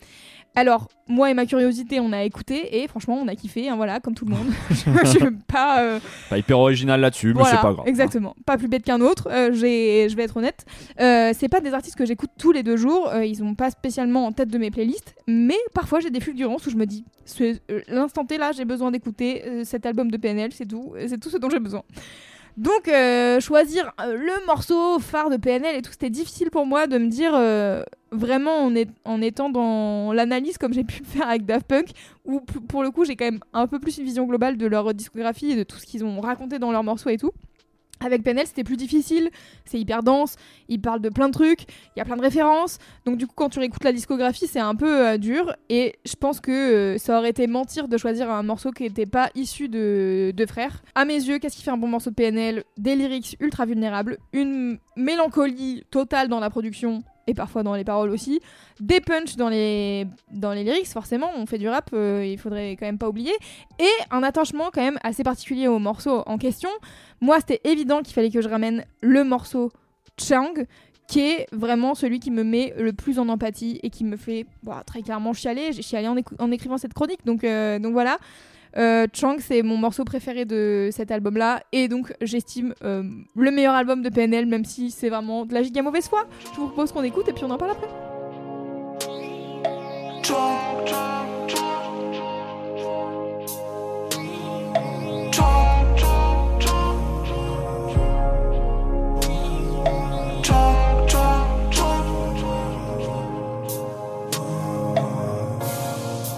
Alors, 0.55 0.87
moi 1.07 1.31
et 1.31 1.33
ma 1.33 1.45
curiosité, 1.47 1.99
on 1.99 2.13
a 2.13 2.23
écouté 2.23 2.81
et 2.83 2.87
franchement, 2.87 3.15
on 3.19 3.27
a 3.27 3.35
kiffé, 3.35 3.69
hein, 3.69 3.75
voilà, 3.75 3.99
comme 3.99 4.13
tout 4.13 4.25
le 4.25 4.31
monde. 4.35 4.47
je 4.69 5.05
suis 5.07 5.31
pas. 5.47 5.81
euh, 5.81 5.99
Pas 6.29 6.37
hyper 6.37 6.59
original 6.59 7.01
là-dessus, 7.01 7.27
mais 7.29 7.33
voilà, 7.39 7.49
c'est 7.49 7.55
pas 7.61 7.73
grave. 7.73 7.79
hein. 7.79 7.89
Exactement. 7.89 8.35
Pas 8.45 8.57
plus 8.57 8.67
bête 8.67 8.83
qu'un 8.83 9.01
autre. 9.01 9.29
euh, 9.31 9.51
je 9.53 10.15
vais 10.15 10.23
être 10.23 10.37
honnête. 10.37 10.65
Euh, 11.01 11.31
c'est 11.35 11.49
pas 11.49 11.59
des 11.59 11.73
artistes 11.73 11.95
que 11.97 12.05
j'écoute 12.05 12.29
tous 12.37 12.51
les 12.51 12.61
deux 12.61 12.77
jours. 12.77 13.09
euh, 13.09 13.25
ils 13.25 13.35
sont 13.37 13.55
pas 13.55 13.71
spécialement 13.71 14.25
en 14.27 14.31
tête 14.31 14.49
de 14.49 14.57
mes 14.59 14.69
playlists. 14.69 15.15
Mais 15.27 15.57
parfois 15.73 15.99
j'ai 16.01 16.11
des 16.11 16.19
fulgurances 16.19 16.67
où 16.67 16.69
je 16.69 16.75
me 16.77 16.85
dis, 16.85 17.03
l'instant 17.87 18.25
T 18.25 18.37
là, 18.37 18.51
j'ai 18.51 18.65
besoin 18.65 18.91
d'écouter 18.91 19.43
cet 19.63 19.85
album 19.87 20.11
de 20.11 20.17
PNL. 20.17 20.51
C'est 20.53 20.67
tout. 20.67 20.93
C'est 21.07 21.19
tout 21.19 21.29
ce 21.29 21.37
dont 21.37 21.49
j'ai 21.49 21.59
besoin. 21.59 21.81
Donc 22.57 22.87
euh, 22.87 23.39
choisir 23.39 23.91
euh, 23.99 24.15
le 24.15 24.45
morceau 24.45 24.99
phare 24.99 25.29
de 25.31 25.37
PNL 25.37 25.75
et 25.75 25.81
tout, 25.81 25.91
c'était 25.91 26.11
difficile 26.11 26.51
pour 26.51 26.67
moi 26.67 26.85
de 26.85 26.99
me 26.99 27.07
dire 27.07 27.33
euh, 27.33 27.81
vraiment 28.11 28.65
en, 28.65 28.73
en 29.05 29.21
étant 29.21 29.49
dans 29.49 30.13
l'analyse 30.13 30.59
comme 30.59 30.71
j'ai 30.71 30.83
pu 30.83 30.99
le 30.99 31.05
faire 31.05 31.27
avec 31.27 31.45
Daft 31.45 31.65
Punk, 31.67 31.91
où 32.25 32.41
pour 32.41 32.83
le 32.83 32.91
coup 32.91 33.05
j'ai 33.05 33.15
quand 33.15 33.25
même 33.25 33.39
un 33.53 33.65
peu 33.65 33.79
plus 33.79 33.97
une 33.97 34.05
vision 34.05 34.25
globale 34.25 34.57
de 34.57 34.67
leur 34.67 34.93
discographie 34.93 35.51
et 35.51 35.55
de 35.55 35.63
tout 35.63 35.77
ce 35.77 35.85
qu'ils 35.85 36.05
ont 36.05 36.21
raconté 36.21 36.59
dans 36.59 36.71
leurs 36.71 36.83
morceaux 36.83 37.09
et 37.09 37.17
tout. 37.17 37.31
Avec 38.03 38.23
PNL, 38.23 38.45
c'était 38.45 38.63
plus 38.63 38.77
difficile, 38.77 39.29
c'est 39.65 39.79
hyper 39.79 40.03
dense, 40.03 40.35
ils 40.67 40.81
parlent 40.81 41.01
de 41.01 41.09
plein 41.09 41.27
de 41.27 41.33
trucs, 41.33 41.61
il 41.95 41.99
y 41.99 42.01
a 42.01 42.05
plein 42.05 42.17
de 42.17 42.21
références. 42.21 42.77
Donc 43.05 43.17
du 43.17 43.27
coup, 43.27 43.33
quand 43.35 43.49
tu 43.49 43.59
réécoutes 43.59 43.83
la 43.83 43.93
discographie, 43.93 44.47
c'est 44.47 44.59
un 44.59 44.75
peu 44.75 45.07
euh, 45.07 45.17
dur. 45.17 45.55
Et 45.69 45.95
je 46.05 46.15
pense 46.15 46.39
que 46.39 46.51
euh, 46.51 46.97
ça 46.97 47.17
aurait 47.17 47.29
été 47.29 47.47
mentir 47.47 47.87
de 47.87 47.97
choisir 47.97 48.29
un 48.29 48.43
morceau 48.43 48.71
qui 48.71 48.83
n'était 48.83 49.05
pas 49.05 49.29
issu 49.35 49.69
de, 49.69 50.33
de 50.35 50.45
Frères. 50.45 50.83
À 50.95 51.05
mes 51.05 51.15
yeux, 51.15 51.39
qu'est-ce 51.39 51.55
qui 51.55 51.63
fait 51.63 51.71
un 51.71 51.77
bon 51.77 51.87
morceau 51.87 52.09
de 52.09 52.15
PNL 52.15 52.63
Des 52.77 52.95
lyrics 52.95 53.37
ultra 53.39 53.65
vulnérables, 53.65 54.17
une 54.33 54.77
mélancolie 54.95 55.83
totale 55.89 56.27
dans 56.27 56.39
la 56.39 56.49
production 56.49 57.03
et 57.27 57.33
parfois 57.33 57.63
dans 57.63 57.75
les 57.75 57.83
paroles 57.83 58.09
aussi, 58.09 58.41
des 58.79 59.01
punchs 59.01 59.35
dans 59.35 59.49
les, 59.49 60.07
dans 60.31 60.51
les 60.51 60.63
lyrics, 60.63 60.87
forcément, 60.87 61.29
on 61.35 61.45
fait 61.45 61.57
du 61.57 61.67
rap, 61.67 61.89
euh, 61.93 62.25
il 62.25 62.37
faudrait 62.37 62.71
quand 62.71 62.85
même 62.85 62.97
pas 62.97 63.09
oublier, 63.09 63.33
et 63.79 63.89
un 64.11 64.23
attachement 64.23 64.69
quand 64.73 64.81
même 64.81 64.99
assez 65.03 65.23
particulier 65.23 65.67
au 65.67 65.79
morceau 65.79 66.23
en 66.25 66.37
question. 66.37 66.69
Moi, 67.21 67.39
c'était 67.39 67.61
évident 67.63 68.01
qu'il 68.01 68.13
fallait 68.13 68.31
que 68.31 68.41
je 68.41 68.49
ramène 68.49 68.85
le 69.01 69.23
morceau 69.23 69.71
Chang, 70.17 70.53
qui 71.07 71.21
est 71.21 71.47
vraiment 71.51 71.95
celui 71.95 72.19
qui 72.19 72.31
me 72.31 72.43
met 72.43 72.73
le 72.77 72.93
plus 72.93 73.19
en 73.19 73.29
empathie 73.29 73.79
et 73.83 73.89
qui 73.89 74.03
me 74.03 74.17
fait 74.17 74.45
bah, 74.63 74.83
très 74.85 75.01
clairement 75.01 75.33
chialer. 75.33 75.71
J'ai 75.73 75.81
chialé 75.81 76.07
en, 76.07 76.51
écrivant 76.51 76.77
cette 76.77 76.93
chronique, 76.93 77.25
donc, 77.25 77.43
euh, 77.43 77.79
donc 77.79 77.93
voilà. 77.93 78.17
Euh, 78.77 79.07
Chang, 79.13 79.37
c'est 79.39 79.61
mon 79.61 79.77
morceau 79.77 80.03
préféré 80.03 80.45
de 80.45 80.89
cet 80.91 81.11
album-là, 81.11 81.61
et 81.71 81.87
donc 81.87 82.13
j'estime 82.21 82.73
euh, 82.83 83.03
le 83.35 83.51
meilleur 83.51 83.75
album 83.75 84.01
de 84.01 84.09
PNL, 84.09 84.45
même 84.45 84.65
si 84.65 84.89
c'est 84.89 85.09
vraiment 85.09 85.45
de 85.45 85.53
la 85.53 85.61
giga 85.61 85.81
mauvaise 85.81 86.07
foi. 86.07 86.25
Je 86.41 86.59
vous 86.59 86.67
propose 86.67 86.91
qu'on 86.91 87.03
écoute 87.03 87.27
et 87.29 87.33
puis 87.33 87.43
on 87.45 87.51
en 87.51 87.57
parle 87.57 87.71
après. 87.71 87.87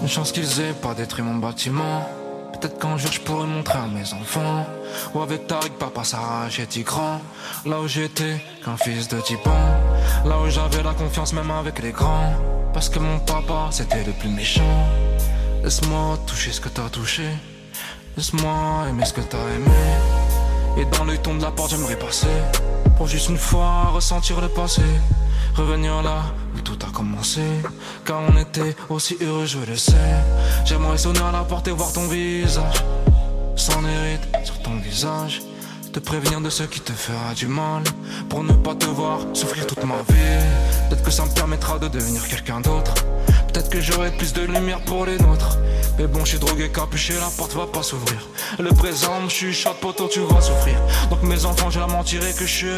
Chance 0.06 0.32
qu'ils 0.32 0.60
aient 0.60 0.72
pas 0.72 0.94
détruit 0.94 1.22
mon 1.22 1.34
bâtiment. 1.34 2.00
Peut-être 2.66 2.80
qu'un 2.80 2.96
jour 2.96 3.12
je 3.12 3.20
pourrais 3.20 3.46
montrer 3.46 3.78
à 3.78 3.86
mes 3.86 4.12
enfants. 4.12 4.66
Ou 5.14 5.20
avec 5.20 5.46
Tariq, 5.46 5.72
papa 5.78 6.02
s'arrache 6.02 6.58
et 6.58 6.82
grand. 6.82 7.20
Là 7.64 7.80
où 7.80 7.86
j'étais 7.86 8.40
qu'un 8.64 8.76
fils 8.76 9.06
de 9.06 9.20
type 9.20 9.48
Là 10.24 10.40
où 10.40 10.50
j'avais 10.50 10.82
la 10.82 10.92
confiance 10.92 11.32
même 11.32 11.52
avec 11.52 11.80
les 11.80 11.92
grands. 11.92 12.32
Parce 12.74 12.88
que 12.88 12.98
mon 12.98 13.20
papa 13.20 13.68
c'était 13.70 14.02
le 14.02 14.10
plus 14.10 14.30
méchant. 14.30 14.88
Laisse-moi 15.62 16.18
toucher 16.26 16.50
ce 16.50 16.60
que 16.60 16.68
t'as 16.68 16.88
touché. 16.88 17.28
Laisse-moi 18.16 18.86
aimer 18.88 19.04
ce 19.04 19.12
que 19.12 19.20
t'as 19.20 19.46
aimé. 19.54 19.80
Et 20.76 20.86
dans 20.86 21.04
l'œil 21.04 21.20
ton 21.20 21.36
de 21.36 21.42
la 21.42 21.52
porte 21.52 21.70
j'aimerais 21.70 21.96
passer. 21.96 22.34
Pour 22.96 23.06
juste 23.06 23.28
une 23.28 23.38
fois 23.38 23.90
ressentir 23.94 24.40
le 24.40 24.48
passé. 24.48 24.82
Revenir 25.56 26.02
là 26.02 26.22
où 26.54 26.60
tout 26.60 26.78
a 26.86 26.92
commencé. 26.92 27.40
Car 28.04 28.20
on 28.28 28.36
était 28.36 28.76
aussi 28.90 29.16
heureux, 29.22 29.46
je 29.46 29.58
le 29.58 29.74
sais. 29.74 29.94
J'aimerais 30.66 30.98
sonner 30.98 31.20
à 31.20 31.32
la 31.32 31.44
porte 31.44 31.66
et 31.68 31.70
voir 31.70 31.90
ton 31.94 32.06
visage. 32.08 32.84
Sans 33.56 33.82
hérite 33.86 34.28
sur 34.44 34.60
ton 34.60 34.76
visage. 34.76 35.40
te 35.94 35.98
prévenir 35.98 36.42
de 36.42 36.50
ce 36.50 36.64
qui 36.64 36.80
te 36.80 36.92
fera 36.92 37.32
du 37.34 37.46
mal. 37.46 37.82
Pour 38.28 38.44
ne 38.44 38.52
pas 38.52 38.74
te 38.74 38.84
voir 38.84 39.20
souffrir 39.32 39.66
toute 39.66 39.82
ma 39.84 39.96
vie. 39.96 40.44
Peut-être 40.90 41.02
que 41.02 41.10
ça 41.10 41.24
me 41.24 41.30
permettra 41.30 41.78
de 41.78 41.88
devenir 41.88 42.28
quelqu'un 42.28 42.60
d'autre. 42.60 42.92
Peut-être 43.48 43.70
que 43.70 43.80
j'aurai 43.80 44.10
plus 44.10 44.34
de 44.34 44.42
lumière 44.42 44.80
pour 44.80 45.06
les 45.06 45.16
nôtres. 45.16 45.56
Mais 45.98 46.06
bon, 46.06 46.20
je 46.26 46.32
suis 46.32 46.38
drogué, 46.38 46.68
capuché, 46.68 47.14
la 47.14 47.30
porte 47.34 47.54
va 47.54 47.66
pas 47.66 47.82
s'ouvrir. 47.82 48.20
Le 48.58 48.68
présent 48.74 49.22
me 49.22 49.30
chuchote, 49.30 49.80
poteau, 49.80 50.08
tu 50.08 50.20
vas 50.20 50.42
souffrir. 50.42 50.78
Donc 51.08 51.22
mes 51.22 51.46
enfants, 51.46 51.70
je 51.70 51.80
la 51.80 51.86
mentirai 51.86 52.34
que 52.34 52.44
je 52.44 52.54
suis 52.54 52.68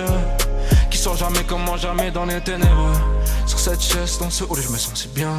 jamais 1.17 1.45
comme 1.45 1.63
moi, 1.63 1.77
jamais 1.77 2.11
dans 2.11 2.25
les 2.25 2.41
ténèbres. 2.41 2.93
Sur 3.47 3.59
cette 3.59 3.81
chaise, 3.81 4.19
dans 4.19 4.31
ce 4.31 4.45
hall, 4.45 4.61
je 4.61 4.69
me 4.69 4.77
sens 4.77 4.95
si 4.95 5.09
bien. 5.09 5.33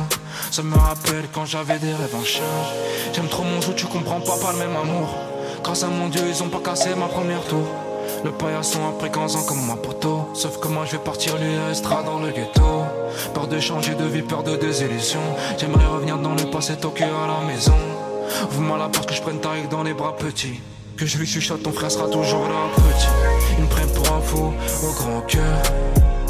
Ça 0.52 0.64
me 0.64 0.76
rappelle 0.76 1.26
quand 1.34 1.46
j'avais 1.46 1.78
des 1.80 1.94
rêves 1.94 2.16
en 2.16 2.24
charge. 2.24 2.74
J'aime 3.14 3.28
trop 3.28 3.44
mon 3.44 3.62
jeu, 3.62 3.74
tu 3.76 3.86
comprends 3.86 4.22
pas, 4.22 4.38
pas 4.38 4.52
le 4.54 4.60
même 4.60 4.76
amour. 4.76 5.10
Grâce 5.64 5.84
à 5.84 5.88
mon 5.88 6.08
Dieu, 6.10 6.22
ils 6.28 6.42
ont 6.44 6.50
pas 6.50 6.60
cassé 6.60 6.90
ma 6.96 7.08
première 7.08 7.44
tour. 7.46 7.68
Le 8.24 8.32
paillasson 8.32 8.80
après 8.90 9.12
15 9.12 9.36
ans 9.36 9.44
comme 9.44 9.66
ma 9.66 9.76
poteau. 9.76 10.30
Sauf 10.34 10.60
que 10.60 10.68
moi 10.68 10.86
je 10.86 10.94
vais 10.94 11.04
partir, 11.04 11.38
lui 11.38 11.58
restera 11.68 12.04
dans 12.04 12.20
le 12.20 12.32
ghetto. 12.32 12.84
Peur 13.34 13.48
de 13.48 13.60
changer 13.60 13.96
de 13.96 14.06
vie, 14.06 14.22
peur 14.22 14.44
de 14.44 14.56
désillusion. 14.56 15.22
J'aimerais 15.58 15.86
revenir 15.86 16.18
dans 16.18 16.34
le 16.34 16.44
passé, 16.50 16.76
toquer 16.76 17.06
à 17.06 17.28
la 17.28 17.46
maison. 17.48 17.76
Ouvre-moi 18.52 18.78
la 18.78 18.90
porte 18.90 19.10
que 19.10 19.16
je 19.16 19.22
prenne 19.22 19.40
Tariq 19.40 19.70
dans 19.70 19.84
les 19.84 19.94
bras 19.94 20.16
petits. 20.16 20.60
Que 21.00 21.06
je 21.06 21.18
lui 21.18 21.26
chuchote, 21.26 21.64
ton 21.64 21.72
frère 21.72 21.90
sera 21.90 22.10
toujours 22.10 22.44
là, 22.50 22.68
petit. 22.76 23.08
Ils 23.58 23.64
me 23.64 23.70
prennent 23.70 23.94
pour 23.94 24.12
un 24.12 24.20
fou 24.20 24.54
au 24.86 24.92
grand 24.92 25.22
cœur. 25.22 25.64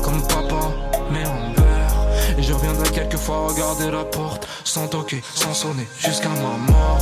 Comme 0.04 0.22
papa, 0.28 0.72
mais 1.12 1.26
en 1.26 1.54
beurre. 1.56 2.38
Et 2.38 2.44
je 2.44 2.54
reviendrai 2.54 2.88
quelquefois 2.92 3.48
regarder 3.48 3.90
la 3.90 4.06
porte. 4.06 4.48
Sans 4.66 4.88
toquer, 4.88 5.22
sans 5.34 5.56
sonner, 5.56 5.88
jusqu'à 5.98 6.30
ma 6.30 6.72
mort. 6.72 7.00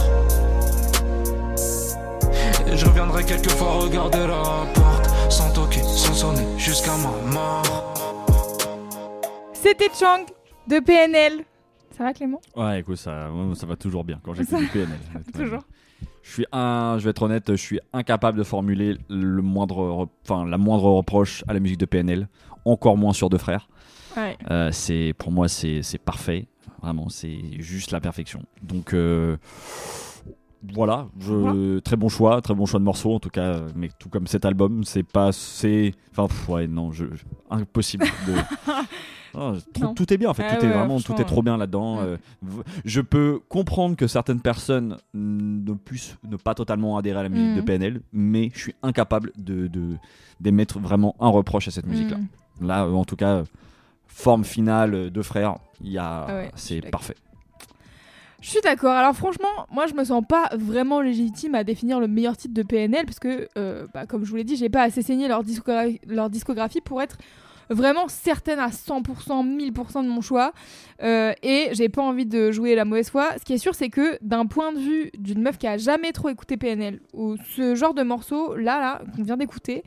Et 2.71 2.77
je 2.77 2.85
reviendrai 2.85 3.25
quelquefois 3.25 3.73
regarder 3.81 4.25
la 4.25 4.65
porte. 4.73 5.09
Sans 5.29 5.51
toquer, 5.51 5.83
sans 5.83 6.13
sonner, 6.13 6.47
jusqu'à 6.57 6.95
ma 6.95 7.33
mort. 7.33 7.93
C'était 9.51 9.89
Chang 9.93 10.25
de 10.67 10.79
PNL. 10.79 11.43
Ça 11.97 12.05
va 12.05 12.13
Clément? 12.13 12.39
Ouais, 12.55 12.79
écoute, 12.79 12.95
ça, 12.95 13.27
ça 13.55 13.65
va 13.65 13.75
toujours 13.75 14.05
bien 14.05 14.21
quand 14.23 14.33
j'écoute 14.33 14.57
du 14.57 14.67
PNL. 14.67 14.99
Toujours. 15.35 15.63
Je 16.23 16.31
suis 16.33 16.45
un, 16.51 16.97
je 16.99 17.05
vais 17.05 17.11
être 17.11 17.21
honnête, 17.23 17.51
je 17.51 17.55
suis 17.61 17.79
incapable 17.93 18.37
de 18.37 18.43
formuler 18.43 18.97
le 19.09 19.41
moindre, 19.41 19.77
re- 20.05 20.09
enfin 20.23 20.45
la 20.45 20.57
moindre 20.57 20.83
reproche 20.91 21.43
à 21.47 21.53
la 21.53 21.59
musique 21.61 21.77
de 21.79 21.85
PNL. 21.85 22.27
Encore 22.65 22.97
moins 22.97 23.13
sur 23.13 23.29
Deux 23.29 23.37
Frères. 23.37 23.69
Ouais. 24.17 24.37
Euh, 24.51 24.69
c'est 24.73 25.13
pour 25.17 25.31
moi 25.31 25.47
c'est 25.47 25.81
parfait, 26.03 26.47
vraiment 26.81 27.07
c'est 27.07 27.39
juste 27.59 27.91
la 27.91 28.01
perfection. 28.01 28.41
Donc 28.61 28.93
euh, 28.93 29.37
voilà, 30.73 31.07
je, 31.19 31.79
très 31.79 31.95
bon 31.95 32.09
choix, 32.09 32.41
très 32.41 32.53
bon 32.55 32.65
choix 32.65 32.79
de 32.79 32.83
morceaux 32.85 33.13
en 33.13 33.19
tout 33.19 33.29
cas, 33.29 33.61
mais 33.75 33.89
tout 33.99 34.09
comme 34.09 34.27
cet 34.27 34.43
album, 34.43 34.83
c'est 34.83 35.03
pas 35.03 35.31
c'est 35.31 35.93
enfin 36.15 36.27
ouais 36.51 36.67
non, 36.67 36.91
je- 36.91 37.05
impossible 37.49 38.05
de 38.27 38.33
Ah, 39.35 39.53
tout, 39.95 40.13
est 40.13 40.17
bien 40.17 40.29
en 40.29 40.33
fait, 40.33 40.45
Ah 40.49 40.55
tout 40.55 40.65
est 40.65 40.69
vraiment 40.69 40.99
tout 40.99 41.13
est 41.19 41.25
trop 41.25 41.41
bien 41.41 41.57
là-dedans. 41.57 41.97
Mm. 41.97 41.99
euh, 42.05 42.17
je 42.85 43.01
peux 43.01 43.39
comprendre 43.49 43.95
que 43.95 44.07
certaines 44.07 44.41
personnes 44.41 44.97
ne 45.13 45.73
puissent 45.73 46.17
ne 46.29 46.37
pas 46.37 46.53
totalement 46.55 46.97
adhérer 46.97 47.19
à 47.19 47.23
la 47.23 47.29
musique 47.29 47.53
Mm. 47.53 47.55
de 47.55 47.61
PNL, 47.61 48.01
mais 48.13 48.51
je 48.53 48.59
suis 48.59 48.75
incapable 48.83 49.31
de 49.37 49.69
d'émettre 50.39 50.79
vraiment 50.79 51.15
un 51.19 51.29
reproche 51.29 51.67
à 51.67 51.71
cette. 51.71 51.87
Mm. 51.87 52.27
Là, 52.61 52.85
euh, 52.85 52.91
en 52.93 53.05
tout 53.05 53.15
cas, 53.15 53.43
forme 54.07 54.43
finale 54.43 54.93
euh, 54.93 55.09
de 55.09 55.21
frères, 55.21 55.55
il 55.81 55.91
y 55.91 55.97
a, 55.97 56.25
Ah 56.27 56.35
ouais, 56.35 56.51
c'est 56.55 56.81
parfait. 56.81 57.15
Je 58.39 58.49
suis 58.49 58.61
d'accord. 58.61 58.91
Alors 58.93 59.15
franchement, 59.15 59.47
moi 59.71 59.87
je 59.87 59.95
me 59.95 60.03
sens 60.03 60.23
pas 60.27 60.49
vraiment 60.55 61.01
légitime 61.01 61.55
à 61.55 61.63
définir 61.63 61.99
le 61.99 62.07
meilleur 62.07 62.37
titre 62.37 62.53
de 62.53 62.61
PNL 62.61 63.05
parce 63.05 63.17
que, 63.19 63.47
euh, 63.57 63.87
bah, 63.93 64.05
comme 64.05 64.23
je 64.25 64.29
vous 64.29 64.35
l'ai 64.35 64.43
dit, 64.43 64.55
j'ai 64.55 64.69
pas 64.69 64.83
assez 64.83 65.01
saigné 65.01 65.27
leur, 65.27 65.43
discogra- 65.43 65.99
leur 66.07 66.29
discographie 66.29 66.81
pour 66.81 67.01
être 67.01 67.17
vraiment 67.69 68.07
certaine 68.07 68.59
à 68.59 68.69
100%, 68.69 69.45
1000% 69.45 70.03
de 70.03 70.09
mon 70.09 70.21
choix. 70.21 70.53
Euh, 71.03 71.33
et 71.43 71.69
j'ai 71.73 71.89
pas 71.89 72.01
envie 72.01 72.25
de 72.25 72.51
jouer 72.51 72.75
la 72.75 72.85
mauvaise 72.85 73.09
foi. 73.09 73.37
Ce 73.39 73.43
qui 73.43 73.53
est 73.53 73.57
sûr, 73.57 73.75
c'est 73.75 73.89
que 73.89 74.17
d'un 74.21 74.45
point 74.45 74.71
de 74.71 74.79
vue 74.79 75.11
d'une 75.17 75.41
meuf 75.41 75.57
qui 75.57 75.67
a 75.67 75.77
jamais 75.77 76.11
trop 76.11 76.29
écouté 76.29 76.57
PNL, 76.57 77.01
ou 77.13 77.35
ce 77.55 77.75
genre 77.75 77.93
de 77.93 78.03
morceau 78.03 78.55
là, 78.55 78.79
là, 78.79 79.01
qu'on 79.15 79.23
vient 79.23 79.37
d'écouter, 79.37 79.83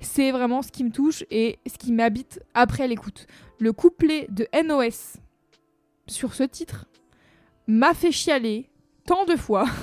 c'est 0.00 0.30
vraiment 0.30 0.62
ce 0.62 0.70
qui 0.70 0.84
me 0.84 0.90
touche 0.90 1.24
et 1.30 1.58
ce 1.66 1.76
qui 1.76 1.92
m'habite 1.92 2.40
après 2.54 2.86
l'écoute. 2.86 3.26
Le 3.58 3.72
couplet 3.72 4.26
de 4.30 4.46
NOS 4.64 5.18
sur 6.06 6.34
ce 6.34 6.44
titre 6.44 6.86
m'a 7.66 7.94
fait 7.94 8.12
chialer 8.12 8.70
tant 9.08 9.24
de 9.24 9.34
fois. 9.36 9.64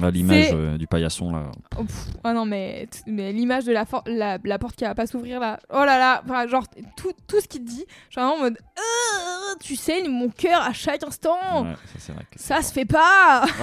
Ouais. 0.00 0.10
L'image 0.10 0.46
euh, 0.52 0.78
du 0.78 0.86
paillasson 0.86 1.30
là. 1.32 1.50
Oh, 1.78 1.82
pff, 1.84 2.06
ah 2.24 2.32
non, 2.32 2.44
mais, 2.46 2.88
mais 3.06 3.32
l'image 3.32 3.64
de 3.64 3.72
la, 3.72 3.84
for- 3.84 4.02
la, 4.06 4.38
la 4.42 4.58
porte 4.58 4.74
qui 4.76 4.84
va 4.84 4.94
pas 4.94 5.06
s'ouvrir 5.06 5.38
là. 5.40 5.58
Oh 5.70 5.84
là 5.84 5.98
là, 5.98 6.22
enfin, 6.24 6.46
genre 6.48 6.64
tout, 6.96 7.12
tout 7.26 7.40
ce 7.40 7.46
qu'il 7.48 7.64
dit, 7.64 7.84
genre 8.10 8.34
en 8.34 8.38
mode 8.38 8.58
Euh, 8.78 9.54
tu 9.60 9.76
saignes 9.76 10.08
mon 10.08 10.28
cœur 10.30 10.62
à 10.62 10.72
chaque 10.72 11.02
instant. 11.04 11.64
Ouais, 11.64 11.74
ça, 11.86 11.94
c'est 11.98 12.12
vrai 12.12 12.24
que- 12.30 12.40
Ça 12.40 12.62
se 12.62 12.72
fait 12.72 12.84
pas 12.86 13.44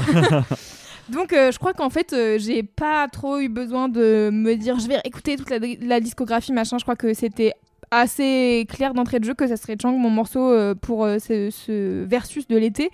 Donc 1.10 1.34
euh, 1.34 1.52
je 1.52 1.60
crois 1.60 1.74
qu'en 1.74 1.90
fait 1.92 2.14
euh, 2.14 2.38
j'ai 2.40 2.64
pas 2.64 3.08
trop 3.08 3.38
eu 3.40 3.48
besoin 3.50 3.90
de 3.90 4.30
me 4.34 4.56
dire 4.56 4.80
je 4.80 4.88
vais 4.88 5.00
écouter 5.04 5.36
toute 5.38 5.50
la, 5.52 5.58
la 5.82 6.00
discographie 6.00 6.52
machin. 6.52 6.78
Je 6.80 6.84
crois 6.84 6.96
que 6.96 7.14
c'était 7.14 7.54
assez 8.00 8.66
clair 8.70 8.94
d'entrée 8.94 9.20
de 9.20 9.26
jeu 9.26 9.34
que 9.34 9.48
ça 9.48 9.58
serait 9.58 9.78
Chang 9.82 9.98
mon 9.98 10.10
morceau 10.10 10.52
euh, 10.52 10.76
pour 10.76 11.06
euh, 11.06 11.18
ce, 11.20 11.50
ce 11.50 12.04
versus 12.04 12.48
de 12.48 12.58
l'été. 12.58 12.92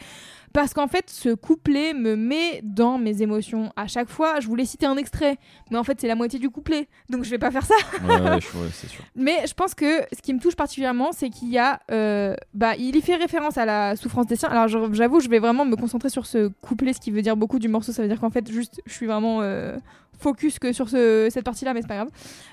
Parce 0.53 0.73
qu'en 0.73 0.87
fait, 0.87 1.09
ce 1.09 1.33
couplet 1.33 1.93
me 1.93 2.15
met 2.15 2.59
dans 2.63 2.97
mes 2.97 3.21
émotions 3.21 3.71
à 3.77 3.87
chaque 3.87 4.09
fois. 4.09 4.39
Je 4.41 4.47
voulais 4.47 4.65
citer 4.65 4.85
un 4.85 4.97
extrait, 4.97 5.37
mais 5.69 5.77
en 5.77 5.83
fait, 5.83 6.01
c'est 6.01 6.07
la 6.07 6.15
moitié 6.15 6.39
du 6.39 6.49
couplet. 6.49 6.89
Donc, 7.09 7.23
je 7.23 7.29
vais 7.29 7.37
pas 7.37 7.51
faire 7.51 7.65
ça. 7.65 7.75
Ouais, 8.03 8.19
ouais, 8.19 8.39
sûr. 8.41 9.01
Mais 9.15 9.47
je 9.47 9.53
pense 9.53 9.73
que 9.73 10.01
ce 10.13 10.21
qui 10.21 10.33
me 10.33 10.39
touche 10.39 10.55
particulièrement, 10.55 11.11
c'est 11.13 11.29
qu'il 11.29 11.49
y 11.49 11.57
a. 11.57 11.79
euh, 11.91 12.35
bah, 12.53 12.75
il 12.77 12.95
y 12.95 13.01
fait 13.01 13.15
référence 13.15 13.57
à 13.57 13.65
la 13.65 13.95
souffrance 13.95 14.27
des 14.27 14.35
siens. 14.35 14.49
Alors 14.49 14.67
j'avoue, 14.93 15.21
je 15.21 15.29
vais 15.29 15.39
vraiment 15.39 15.65
me 15.65 15.75
concentrer 15.75 16.09
sur 16.09 16.25
ce 16.25 16.49
couplet, 16.61 16.93
ce 16.93 16.99
qui 16.99 17.11
veut 17.11 17.21
dire 17.21 17.37
beaucoup 17.37 17.59
du 17.59 17.69
morceau. 17.69 17.93
Ça 17.93 18.01
veut 18.01 18.09
dire 18.09 18.19
qu'en 18.19 18.29
fait, 18.29 18.51
juste, 18.51 18.81
je 18.85 18.93
suis 18.93 19.05
vraiment 19.05 19.41
euh, 19.41 19.77
focus 20.21 20.59
que 20.59 20.71
sur 20.73 20.89
ce- 20.89 21.27
cette 21.31 21.43
partie-là, 21.45 21.73
mais 21.73 21.81
c'est 21.81 21.87
pas 21.87 21.95
grave. 21.95 22.09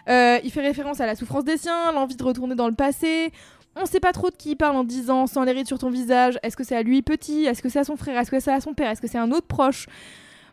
Euh, 0.08 0.38
il 0.44 0.50
fait 0.50 0.62
référence 0.62 1.00
à 1.00 1.06
la 1.06 1.14
souffrance 1.14 1.44
des 1.44 1.56
siens, 1.56 1.92
l'envie 1.92 2.16
de 2.16 2.22
retourner 2.24 2.54
dans 2.54 2.68
le 2.68 2.74
passé. 2.74 3.30
On 3.80 3.86
sait 3.86 4.00
pas 4.00 4.12
trop 4.12 4.30
de 4.30 4.34
qui 4.36 4.50
il 4.52 4.56
parle 4.56 4.76
en 4.76 4.82
disant 4.84 5.26
sans 5.28 5.44
les 5.44 5.52
rides 5.52 5.66
sur 5.68 5.78
ton 5.78 5.90
visage. 5.90 6.38
Est-ce 6.42 6.56
que 6.56 6.64
c'est 6.64 6.74
à 6.76 6.82
lui 6.82 7.02
petit 7.02 7.44
Est-ce 7.44 7.62
que 7.62 7.68
c'est 7.68 7.78
à 7.78 7.84
son 7.84 7.96
frère 7.96 8.18
Est-ce 8.18 8.30
que 8.30 8.40
c'est 8.40 8.50
à 8.52 8.60
son 8.60 8.74
père 8.74 8.90
Est-ce 8.90 9.00
que 9.00 9.06
c'est 9.08 9.18
un 9.18 9.30
autre 9.30 9.46
proche? 9.46 9.86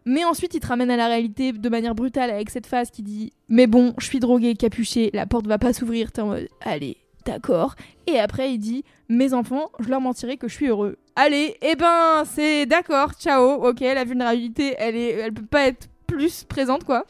Mais 0.07 0.23
ensuite, 0.23 0.53
il 0.53 0.59
te 0.59 0.67
ramène 0.67 0.91
à 0.91 0.97
la 0.97 1.07
réalité 1.07 1.51
de 1.51 1.69
manière 1.69 1.95
brutale 1.95 2.29
avec 2.29 2.51
cette 2.51 2.67
phase 2.67 2.91
qui 2.91 3.01
dit 3.01 3.33
Mais 3.49 3.65
bon, 3.65 3.95
je 3.97 4.05
suis 4.05 4.19
drogué, 4.19 4.53
capuché, 4.53 5.09
la 5.13 5.25
porte 5.25 5.47
va 5.47 5.57
pas 5.57 5.73
s'ouvrir. 5.73 6.11
T'es 6.11 6.21
en 6.21 6.27
mode 6.27 6.47
Allez, 6.61 6.97
d'accord. 7.25 7.73
Et 8.05 8.19
après, 8.19 8.53
il 8.53 8.59
dit 8.59 8.83
Mes 9.09 9.33
enfants, 9.33 9.71
je 9.79 9.89
leur 9.89 10.01
mentirai 10.01 10.37
que 10.37 10.47
je 10.47 10.53
suis 10.53 10.67
heureux. 10.67 10.97
Allez, 11.15 11.55
eh 11.63 11.75
ben, 11.75 12.23
c'est 12.31 12.67
d'accord, 12.67 13.13
ciao, 13.13 13.65
ok, 13.67 13.79
la 13.79 14.03
vulnérabilité, 14.03 14.75
elle, 14.77 14.95
est, 14.95 15.11
elle 15.11 15.33
peut 15.33 15.45
pas 15.45 15.65
être 15.67 15.87
plus 16.05 16.43
présente, 16.43 16.83
quoi. 16.83 17.05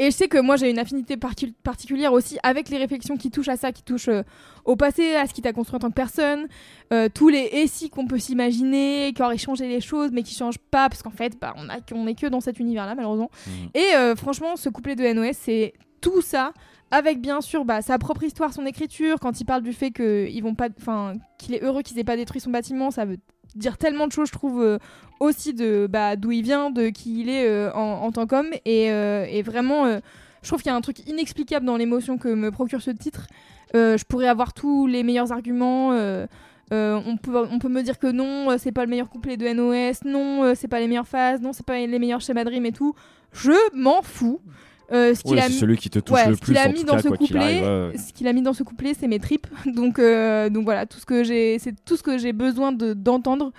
Et 0.00 0.12
je 0.12 0.16
sais 0.16 0.28
que 0.28 0.38
moi 0.38 0.56
j'ai 0.56 0.70
une 0.70 0.78
affinité 0.78 1.16
particulière 1.16 2.12
aussi 2.12 2.38
avec 2.44 2.68
les 2.68 2.78
réflexions 2.78 3.16
qui 3.16 3.30
touchent 3.30 3.48
à 3.48 3.56
ça, 3.56 3.72
qui 3.72 3.82
touchent 3.82 4.08
euh, 4.08 4.22
au 4.64 4.76
passé, 4.76 5.16
à 5.16 5.26
ce 5.26 5.34
qui 5.34 5.42
t'a 5.42 5.52
construit 5.52 5.76
en 5.76 5.80
tant 5.80 5.88
que 5.88 5.94
personne, 5.94 6.46
euh, 6.92 7.08
tous 7.12 7.28
les 7.28 7.48
et 7.52 7.66
si 7.66 7.90
qu'on 7.90 8.06
peut 8.06 8.18
s'imaginer, 8.18 9.12
qui 9.12 9.22
auraient 9.22 9.38
changé 9.38 9.66
les 9.66 9.80
choses 9.80 10.10
mais 10.12 10.22
qui 10.22 10.36
changent 10.36 10.58
pas 10.70 10.88
parce 10.88 11.02
qu'en 11.02 11.10
fait 11.10 11.36
bah, 11.40 11.52
on, 11.56 11.68
a, 11.68 11.78
on 11.92 12.06
est 12.06 12.14
que 12.14 12.28
dans 12.28 12.40
cet 12.40 12.60
univers 12.60 12.86
là 12.86 12.94
malheureusement. 12.94 13.30
Mhm. 13.46 13.70
Et 13.74 13.96
euh, 13.96 14.14
franchement 14.14 14.54
ce 14.54 14.68
couplet 14.68 14.94
de 14.94 15.04
NOS 15.04 15.32
c'est 15.32 15.74
tout 16.00 16.22
ça 16.22 16.52
avec 16.92 17.20
bien 17.20 17.40
sûr 17.40 17.64
bah, 17.64 17.82
sa 17.82 17.98
propre 17.98 18.22
histoire, 18.22 18.52
son 18.52 18.66
écriture, 18.66 19.18
quand 19.20 19.40
il 19.40 19.44
parle 19.44 19.62
du 19.62 19.72
fait 19.72 19.90
que 19.90 20.28
ils 20.30 20.42
vont 20.42 20.54
pas, 20.54 20.68
enfin 20.78 21.14
qu'il 21.38 21.54
est 21.54 21.62
heureux 21.62 21.82
qu'ils 21.82 21.98
aient 21.98 22.04
pas 22.04 22.16
détruit 22.16 22.40
son 22.40 22.50
bâtiment, 22.50 22.92
ça 22.92 23.04
veut 23.04 23.18
dire 23.54 23.78
tellement 23.78 24.06
de 24.06 24.12
choses 24.12 24.28
je 24.28 24.32
trouve 24.32 24.62
euh, 24.62 24.78
aussi 25.20 25.54
de 25.54 25.86
bah, 25.90 26.16
d'où 26.16 26.32
il 26.32 26.42
vient, 26.42 26.70
de 26.70 26.88
qui 26.88 27.20
il 27.20 27.28
est 27.28 27.46
euh, 27.46 27.72
en, 27.72 28.10
tant 28.12 28.26
qu'homme 28.26 28.50
et, 28.64 28.90
euh, 28.90 29.42
vraiment 29.44 29.86
je 30.42 30.48
trouve 30.48 30.62
qu'il 30.62 30.70
y 30.70 30.72
a 30.72 30.76
un 30.76 30.80
truc 30.80 31.06
inexplicable 31.08 31.66
dans 31.66 31.76
l'émotion 31.76 32.18
que 32.18 32.28
me 32.28 32.50
procure 32.50 32.80
ce 32.80 32.90
titre. 32.90 33.26
Je 33.74 34.04
pourrais 34.04 34.28
avoir 34.28 34.52
tous 34.52 34.86
les 34.86 35.02
meilleurs 35.02 35.32
arguments. 35.32 35.90
on, 36.70 37.16
peut, 37.20 37.36
on 37.50 37.58
peut 37.58 37.68
me 37.68 37.82
dire 37.82 37.98
que 37.98 38.06
non, 38.06 38.56
c'est 38.56 38.72
pas 38.72 38.84
le 38.84 38.90
meilleur 38.90 39.10
couplet 39.10 39.36
de 39.36 39.48
NOS, 39.48 40.04
non, 40.04 40.54
c'est 40.54 40.68
pas 40.68 40.78
les 40.78 40.86
meilleures 40.86 41.08
phases, 41.08 41.40
non, 41.40 41.52
c'est 41.52 41.66
pas 41.66 41.78
les 41.78 41.98
meilleurs 41.98 42.20
schémas 42.20 42.44
de 42.44 42.50
rime 42.50 42.66
et 42.66 42.72
tout. 42.72 42.94
Je 43.32 43.52
m'en 43.76 44.00
fous. 44.02 44.40
Euh, 44.90 45.14
ce 45.14 45.22
qu'il 45.22 45.32
Ouais, 45.32 45.40
a 45.40 45.42
c'est 45.42 45.48
mis, 45.50 45.58
celui 45.58 45.76
qui 45.76 45.90
te 45.90 45.98
touche 45.98 46.16
ouais, 46.16 46.28
le 46.28 46.34
ce 46.34 46.40
plus 46.40 46.56
a 46.56 46.68
mis 46.68 46.82
dans 46.84 46.94
cas, 46.96 47.02
ce 47.02 47.08
couplet, 47.10 47.38
arrive, 47.38 47.62
ouais, 47.62 47.88
ouais. 47.92 47.98
ce 47.98 48.12
qu'il 48.12 48.26
a 48.26 48.32
mis 48.32 48.40
dans 48.42 48.54
ce 48.54 48.62
couplet, 48.62 48.94
c'est 48.98 49.06
mes 49.08 49.18
tripes. 49.18 49.46
Donc, 49.66 49.98
euh, 49.98 50.48
donc 50.48 50.64
voilà, 50.64 50.86
tout 50.86 50.98
ce 50.98 51.04
que 51.06 51.24
j'ai, 51.24 51.58
c'est 51.58 51.74
tout 51.84 51.96
ce 51.96 52.02
que 52.02 52.16
j'ai 52.16 52.32
besoin 52.32 52.72
de 52.72 52.94
d'entendre 52.94 53.52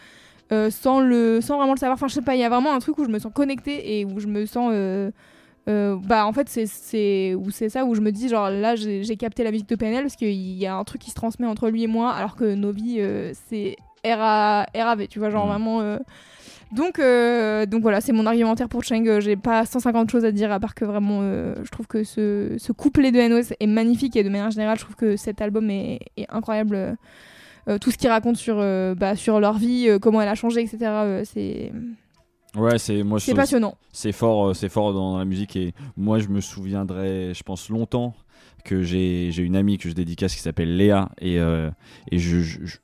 euh, 0.52 0.72
sans 0.72 1.00
le, 1.00 1.40
sans 1.42 1.58
vraiment 1.58 1.74
le 1.74 1.78
savoir. 1.80 1.94
Enfin, 1.96 2.08
je 2.08 2.16
sais 2.16 2.22
pas, 2.24 2.36
il 2.36 2.40
y 2.42 2.44
a 2.44 2.50
vraiment 2.50 2.74
un 2.74 2.80
truc 2.80 2.98
où 2.98 3.06
je 3.06 3.10
me 3.10 3.20
sens 3.20 3.32
connectée 3.34 4.00
et 4.00 4.06
où 4.06 4.20
je 4.20 4.26
me 4.28 4.46
sens, 4.48 4.74
bah 5.68 6.26
en 6.26 6.34
fait 6.34 6.50
c'est 6.50 6.66
c'est 6.66 7.36
où 7.36 7.52
c'est 7.52 7.70
ça 7.70 7.86
où 7.86 7.94
je 7.94 8.02
me 8.02 8.12
dis 8.12 8.28
genre 8.28 8.50
là 8.50 8.76
j'ai 8.76 9.16
capté 9.18 9.44
la 9.44 9.52
musique 9.52 9.70
de 9.70 9.76
PNL 9.76 10.02
parce 10.02 10.16
qu'il 10.16 10.32
y 10.34 10.66
a 10.66 10.76
un 10.76 10.84
truc 10.84 11.00
qui 11.00 11.12
se 11.12 11.16
transmet 11.16 11.46
entre 11.46 11.70
lui 11.70 11.84
et 11.84 11.88
moi 11.88 12.10
alors 12.12 12.36
que 12.36 12.56
nos 12.56 12.72
vies 12.72 12.96
euh, 13.00 13.34
c'est 13.50 13.76
RA, 14.04 14.66
RAV, 14.74 15.08
tu 15.10 15.20
vois, 15.20 15.30
genre 15.30 15.44
Mhm. 15.46 15.52
vraiment. 15.52 15.82
Donc, 16.72 17.00
euh, 17.00 17.66
donc 17.66 17.82
voilà, 17.82 18.00
c'est 18.00 18.12
mon 18.12 18.26
argumentaire 18.26 18.70
pour 18.70 18.84
Cheng. 18.84 19.20
J'ai 19.20 19.36
pas 19.36 19.66
150 19.66 20.12
choses 20.12 20.24
à 20.26 20.32
dire 20.32 20.52
à 20.52 20.60
part 20.60 20.76
que 20.76 20.86
vraiment, 20.86 21.20
euh, 21.24 21.56
je 21.64 21.70
trouve 21.72 21.88
que 21.88 22.04
ce, 22.04 22.56
ce 22.60 22.72
couplet 22.72 23.12
de 23.12 23.20
NOS 23.20 23.54
est 23.60 23.68
magnifique 23.68 24.16
et 24.16 24.24
de 24.24 24.30
manière 24.30 24.52
générale, 24.52 24.78
je 24.78 24.84
trouve 24.84 24.96
que 24.96 25.16
cet 25.16 25.42
album 25.42 25.70
est, 25.72 26.00
est 26.18 26.28
incroyable. 26.30 26.96
Euh, 27.68 27.78
tout 27.80 27.92
ce 27.92 27.98
qu'il 27.98 28.10
raconte 28.10 28.38
sur, 28.38 28.56
bah, 28.96 29.16
sur 29.16 29.40
leur 29.40 29.58
vie, 29.58 29.90
comment 30.02 30.22
elle 30.22 30.30
a 30.30 30.36
changé, 30.36 30.62
etc. 30.62 31.24
c'est 31.26 31.72
Ouais, 32.56 32.80
c'est 32.80 33.04
moi. 33.04 33.20
c'est 33.20 33.36
passionnant. 33.36 33.76
C'est 33.92 34.12
fort, 34.12 34.56
c'est 34.56 34.70
fort 34.70 34.92
dans 34.94 35.20
la 35.20 35.26
musique 35.26 35.56
et 35.56 35.74
moi 35.96 36.18
je 36.18 36.30
me 36.30 36.42
souviendrai, 36.42 37.32
je 37.36 37.44
pense 37.44 37.70
longtemps 37.70 38.16
que 38.66 38.82
j'ai 38.82 39.30
j'ai 39.32 39.44
une 39.44 39.56
amie 39.56 39.78
que 39.78 39.88
je 39.88 39.94
dédicace 39.94 40.34
qui 40.34 40.42
s'appelle 40.42 40.76
Léa 40.76 41.10
et 41.22 41.36
et 41.36 42.18
je, 42.18 42.40
je, 42.40 42.66
je- 42.66 42.78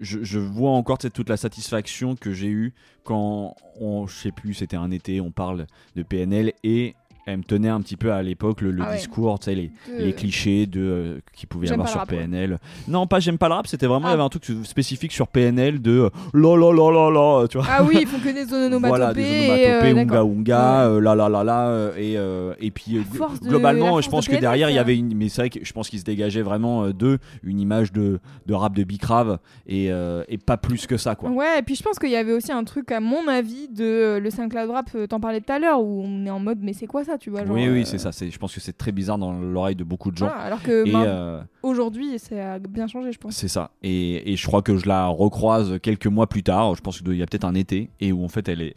je- 0.00 0.22
vois 0.38 0.70
encore 0.70 0.98
toute 0.98 1.28
la 1.28 1.36
satisfaction 1.36 2.16
que 2.16 2.32
j'ai 2.32 2.48
eue 2.48 2.74
quand 3.04 3.54
on, 3.80 4.06
je 4.06 4.14
sais 4.16 4.32
plus, 4.32 4.54
c'était 4.54 4.76
un 4.76 4.90
été, 4.90 5.20
on 5.20 5.30
parle 5.30 5.66
de 5.96 6.02
PNL 6.02 6.52
et 6.64 6.94
elle 7.26 7.38
me 7.38 7.42
tenait 7.44 7.68
un 7.68 7.80
petit 7.80 7.96
peu 7.96 8.12
à 8.12 8.22
l'époque 8.22 8.60
le, 8.60 8.70
le 8.70 8.82
Ah 8.84 8.90
ouais. 8.90 8.96
discours, 8.96 9.38
tu 9.38 9.46
sais 9.46 9.54
les, 9.54 9.68
De- 9.88 10.04
les 10.04 10.12
clichés 10.12 10.66
de 10.66 10.80
euh, 10.80 11.18
qu'il 11.34 11.48
pouvait 11.48 11.68
y 11.68 11.70
avoir 11.70 11.88
sur 11.88 12.00
ouais. 12.00 12.06
PNL. 12.06 12.58
Non, 12.88 13.06
pas 13.06 13.20
j'aime 13.20 13.38
pas 13.38 13.48
le 13.48 13.54
rap, 13.54 13.66
c'était 13.66 13.86
vraiment 13.86 14.06
il 14.08 14.10
y 14.10 14.12
Ah. 14.12 14.14
avait 14.14 14.22
un 14.22 14.28
truc 14.28 14.44
spécifique 14.64 15.12
sur 15.12 15.28
PNL 15.28 15.80
de 15.80 15.90
euh, 15.90 16.10
la 16.34 16.56
la 16.56 16.72
la 16.72 16.90
la 16.90 17.10
la, 17.42 17.48
tu 17.48 17.58
vois. 17.58 17.66
Ah 17.70 17.82
oui, 17.84 17.98
ils 18.00 18.06
font 18.06 18.18
que 18.18 18.32
des 18.32 18.52
onomatopées. 18.52 18.88
Voilà, 18.88 19.14
des 19.14 19.22
onomatopées, 19.22 19.92
euh, 19.92 20.02
unga 20.02 20.20
unga, 20.22 20.84
euh, 20.86 21.00
là 21.00 21.14
là 21.14 21.28
là 21.28 21.44
là, 21.44 21.68
euh, 21.68 22.54
et, 22.58 22.66
et 22.66 22.70
puis 22.70 23.00
La 23.18 23.48
globalement, 23.48 23.96
la 23.96 24.02
je 24.02 24.08
pense 24.08 24.26
de 24.28 24.34
que 24.34 24.40
derrière 24.40 24.70
il 24.70 24.74
y 24.76 24.78
avait 24.78 24.96
une, 24.96 25.14
mais 25.14 25.28
c'est 25.28 25.42
vrai 25.42 25.50
que 25.50 25.64
je 25.64 25.72
pense 25.72 25.88
qu'il 25.88 25.98
se 25.98 26.04
dégageait 26.04 26.42
vraiment 26.42 26.88
d'eux 26.90 27.18
une 27.42 27.60
image 27.60 27.92
de, 27.92 28.18
de 28.46 28.54
rap 28.54 28.74
de 28.74 28.84
Bicrave 28.84 29.38
et, 29.66 29.86
et 29.86 30.38
pas 30.38 30.56
plus 30.56 30.86
que 30.86 30.96
ça 30.96 31.14
quoi. 31.14 31.30
Ouais, 31.30 31.58
et 31.58 31.62
puis 31.62 31.74
je 31.74 31.82
pense 31.82 31.98
qu'il 31.98 32.10
y 32.10 32.16
avait 32.16 32.32
aussi 32.32 32.52
un 32.52 32.64
truc, 32.64 32.90
à 32.92 33.00
mon 33.00 33.28
avis, 33.28 33.68
de 33.68 34.18
le 34.22 34.30
SoundCloud 34.30 34.70
Rap, 34.70 34.90
t'en 35.08 35.20
parlais 35.20 35.40
tout 35.40 35.52
à 35.52 35.58
l'heure, 35.58 35.80
où 35.82 36.02
on 36.04 36.26
est 36.26 36.30
en 36.30 36.40
mode, 36.40 36.58
mais 36.62 36.72
c'est 36.72 36.86
quoi 36.86 37.04
ça, 37.04 37.09
tu 37.18 37.30
vois 37.30 37.44
genre, 37.44 37.54
oui 37.54 37.68
oui 37.68 37.80
euh, 37.80 37.84
c'est 37.84 37.98
ça, 37.98 38.10
je 38.12 38.36
pense 38.38 38.54
que 38.54 38.60
c'est 38.60 38.76
très 38.76 38.92
bizarre 38.92 39.18
dans 39.18 39.32
l'oreille 39.32 39.76
de 39.76 39.84
beaucoup 39.84 40.10
de 40.10 40.16
gens. 40.16 40.26
voilà, 40.26 40.40
alors 40.42 40.62
que 40.62 40.84
euh, 40.86 41.42
aujourd'hui, 41.62 42.18
ça 42.18 42.54
a 42.54 42.58
bien 42.58 42.86
changé, 42.86 43.12
je 43.12 43.18
pense. 43.18 43.34
c'est 43.36 43.48
ça. 43.48 43.70
Et, 43.82 44.32
et 44.32 44.36
je 44.36 44.46
crois 44.46 44.62
que 44.62 44.76
je 44.76 44.86
la 44.88 45.06
recroise 45.06 45.78
quelques 45.82 46.06
mois 46.06 46.26
plus 46.26 46.42
tard. 46.42 46.74
Je 46.74 46.80
pense 46.80 47.00
qu'il 47.00 47.14
y 47.16 47.22
a 47.22 47.26
peut-être 47.26 47.44
un 47.44 47.54
été 47.54 47.90
et 48.00 48.12
où 48.12 48.24
en 48.24 48.28
fait 48.28 48.48
elle 48.48 48.62
est, 48.62 48.74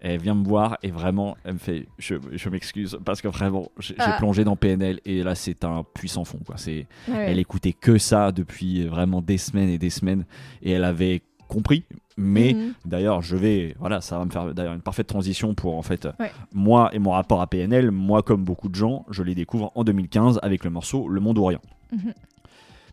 elle 0.00 0.20
vient 0.20 0.34
me 0.34 0.44
voir 0.44 0.76
et 0.82 0.90
vraiment 0.90 1.36
elle 1.44 1.54
me 1.54 1.58
fait, 1.58 1.86
je, 1.98 2.16
je 2.32 2.48
m'excuse 2.50 2.98
parce 3.04 3.22
que 3.22 3.28
vraiment 3.28 3.70
j'ai, 3.78 3.94
j'ai 3.94 4.02
Ah. 4.04 4.16
plongé 4.18 4.44
dans 4.44 4.54
PNL 4.56 5.00
et 5.06 5.22
là 5.22 5.34
c'est 5.34 5.64
un 5.64 5.82
puissant 5.94 6.24
fond 6.24 6.40
quoi. 6.44 6.56
C'est 6.58 6.86
Ouais. 7.08 7.26
Elle 7.30 7.38
écoutait 7.38 7.72
que 7.72 7.96
ça 7.98 8.30
depuis 8.32 8.84
vraiment 8.86 9.22
des 9.22 9.38
semaines 9.38 9.70
et 9.70 9.78
des 9.78 9.90
semaines 9.90 10.24
et 10.62 10.72
elle 10.72 10.84
avait 10.84 11.22
compris. 11.48 11.84
Mais 12.16 12.54
Mhm. 12.54 12.74
d'ailleurs, 12.84 13.22
je 13.22 13.34
vais, 13.36 13.74
voilà, 13.80 14.00
ça 14.00 14.18
va 14.18 14.24
me 14.24 14.30
faire 14.30 14.54
d'ailleurs 14.54 14.74
une 14.74 14.80
parfaite 14.82 15.08
transition 15.08 15.54
pour 15.54 15.76
en 15.76 15.82
fait 15.82 16.06
Ouais. 16.20 16.30
moi 16.52 16.90
et 16.92 16.98
mon 17.00 17.10
rapport 17.10 17.40
à 17.40 17.46
PNL. 17.48 17.90
Moi, 17.90 18.22
comme 18.22 18.44
beaucoup 18.44 18.68
de 18.68 18.74
gens, 18.76 19.04
je 19.10 19.22
les 19.24 19.34
découvre 19.34 19.72
en 19.74 19.82
2015 19.82 20.38
avec 20.42 20.62
le 20.64 20.70
morceau 20.70 21.08
Le 21.08 21.20
Monde 21.20 21.38
Orient. 21.38 21.60
Mhm. 21.92 22.12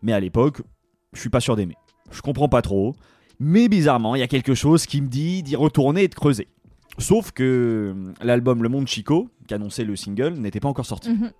Mais 0.02 0.14
à 0.14 0.20
l'époque, 0.20 0.62
je 1.14 1.20
suis 1.20 1.30
pas 1.30 1.40
sûr 1.40 1.56
d'aimer. 1.56 1.76
Je 2.10 2.22
comprends 2.22 2.50
pas 2.50 2.62
trop. 2.64 2.96
Mais 3.40 3.68
bizarrement, 3.70 4.16
il 4.16 4.20
y 4.20 4.24
a 4.24 4.28
quelque 4.28 4.54
chose 4.56 4.86
qui 4.86 5.02
me 5.02 5.08
dit 5.08 5.44
d'y 5.44 5.56
retourner 5.56 6.04
et 6.04 6.08
de 6.08 6.16
creuser. 6.16 6.48
Sauf 6.98 7.32
que 7.32 7.92
hum, 7.94 8.14
l'album 8.22 8.64
Le 8.64 8.70
Monde 8.70 8.88
Chico, 8.88 9.30
qui 9.48 9.54
annonçait 9.54 9.84
le 9.84 9.96
single, 9.96 10.34
n'était 10.34 10.60
pas 10.60 10.68
encore 10.70 10.86
sorti. 10.86 11.10
Mhm. 11.12 11.32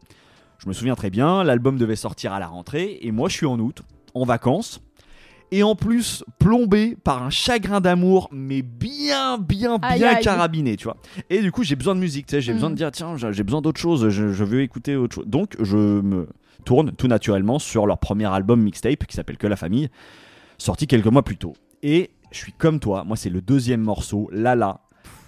Je 0.60 0.68
me 0.68 0.74
souviens 0.74 0.94
très 0.96 1.10
bien, 1.10 1.44
l'album 1.44 1.78
devait 1.80 1.96
sortir 1.96 2.32
à 2.34 2.40
la 2.40 2.46
rentrée 2.48 3.00
et 3.02 3.12
moi 3.12 3.28
je 3.30 3.36
suis 3.38 3.48
en 3.48 3.60
août, 3.60 3.82
en 4.14 4.24
vacances. 4.24 4.82
Et 5.54 5.64
en 5.64 5.76
plus, 5.76 6.24
plombé 6.40 6.96
par 7.04 7.24
un 7.24 7.30
chagrin 7.30 7.82
d'amour, 7.82 8.30
mais 8.32 8.62
bien, 8.62 9.38
bien, 9.38 9.78
bien 9.80 10.16
aïe. 10.16 10.24
carabiné, 10.24 10.78
tu 10.78 10.86
vois. 10.86 10.96
Et 11.30 11.42
du 11.42 11.52
coup, 11.52 11.64
j'ai 11.64 11.76
besoin 11.76 11.94
de 11.94 12.00
musique, 12.00 12.26
tu 12.28 12.36
sais, 12.36 12.42
j'ai 12.42 12.54
Mm. 12.54 12.56
besoin 12.56 12.70
de 12.70 12.76
dire, 12.76 12.92
tiens, 12.92 13.18
j'ai 13.18 13.34
j'ai 13.34 13.44
besoin 13.44 13.62
d'autre 13.62 13.80
chose, 13.80 14.08
je, 14.10 14.32
je 14.32 14.44
veux 14.46 14.62
écouter 14.62 14.96
autre 14.96 15.16
chose. 15.16 15.28
Donc, 15.28 15.56
je 15.60 15.76
me 15.78 16.30
tourne 16.64 16.92
tout 16.94 17.08
naturellement 17.08 17.60
sur 17.60 17.86
leur 17.86 17.98
premier 17.98 18.28
album 18.34 18.62
mixtape 18.62 19.06
qui 19.06 19.16
s'appelle 19.16 19.38
Que 19.38 19.48
la 19.48 19.56
famille, 19.58 19.90
sorti 20.58 20.88
quelques 20.88 21.08
mois 21.08 21.24
plus 21.24 21.38
tôt. 21.38 21.54
Et 21.84 22.12
je 22.32 22.38
suis 22.38 22.54
comme 22.54 22.80
toi, 22.80 23.04
moi, 23.04 23.18
c'est 23.18 23.30
le 23.30 23.42
deuxième 23.42 23.82
morceau, 23.82 24.30
Lala, 24.32 24.80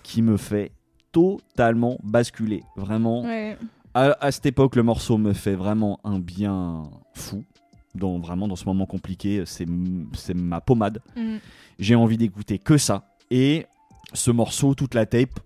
qui 0.04 0.22
me 0.22 0.38
fait 0.38 0.72
totalement 1.12 1.98
basculer. 2.04 2.64
Vraiment, 2.76 3.24
Ouais. 3.24 3.58
à, 3.94 4.16
à 4.26 4.32
cette 4.32 4.46
époque, 4.46 4.76
le 4.76 4.84
morceau 4.84 5.18
me 5.18 5.34
fait 5.34 5.56
vraiment 5.56 6.00
un 6.04 6.20
bien 6.20 6.84
fou. 7.14 7.44
Dans, 7.96 8.20
vraiment, 8.20 8.48
dans 8.48 8.56
ce 8.56 8.66
moment 8.66 8.86
compliqué, 8.86 9.44
c'est 9.46 9.66
ma 10.36 10.62
pommade. 10.62 11.02
Mhm. 11.16 11.40
J'ai 11.80 11.96
envie 11.96 12.18
d'écouter 12.18 12.58
que 12.60 12.78
ça. 12.78 13.16
Et 13.30 13.66
ce 14.14 14.32
morceau, 14.32 14.74
toute 14.74 14.94
la 14.96 15.06
tape, 15.06 15.40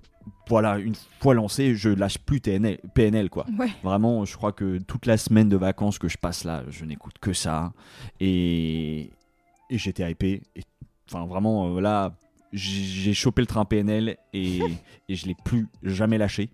voilà, 0.49 0.77
une 0.79 0.95
fois 1.19 1.33
lancé, 1.33 1.75
je 1.75 1.89
lâche 1.89 2.17
plus 2.17 2.41
TNL, 2.41 2.79
PNL, 2.93 3.29
quoi. 3.29 3.45
Ouais. 3.57 3.69
Vraiment, 3.83 4.25
je 4.25 4.35
crois 4.35 4.51
que 4.51 4.77
toute 4.79 5.05
la 5.05 5.17
semaine 5.17 5.49
de 5.49 5.57
vacances 5.57 5.99
que 5.99 6.07
je 6.07 6.17
passe 6.17 6.43
là, 6.43 6.63
je 6.69 6.85
n'écoute 6.85 7.15
que 7.19 7.33
ça. 7.33 7.73
Et, 8.19 9.11
et 9.69 9.77
j'étais 9.77 10.09
hypé. 10.09 10.43
Et, 10.55 10.63
enfin, 11.09 11.25
vraiment, 11.25 11.75
euh, 11.75 11.81
là, 11.81 12.13
j'ai 12.53 13.13
chopé 13.13 13.41
le 13.41 13.47
train 13.47 13.65
PNL 13.65 14.17
et, 14.33 14.59
et 15.09 15.15
je 15.15 15.25
l'ai 15.25 15.35
plus 15.43 15.67
jamais 15.83 16.17
lâché. 16.17 16.49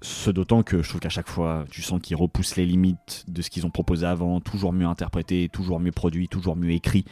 Ce 0.00 0.30
d'autant 0.30 0.62
que 0.62 0.82
je 0.82 0.88
trouve 0.88 1.00
qu'à 1.00 1.08
chaque 1.08 1.28
fois, 1.28 1.64
tu 1.70 1.82
sens 1.82 2.00
qu'ils 2.00 2.16
repoussent 2.16 2.56
les 2.56 2.66
limites 2.66 3.24
de 3.28 3.42
ce 3.42 3.50
qu'ils 3.50 3.66
ont 3.66 3.70
proposé 3.70 4.06
avant, 4.06 4.40
toujours 4.40 4.72
mieux 4.72 4.86
interprété, 4.86 5.48
toujours 5.52 5.80
mieux 5.80 5.92
produit, 5.92 6.28
toujours 6.28 6.56
mieux 6.56 6.70
écrit. 6.70 7.04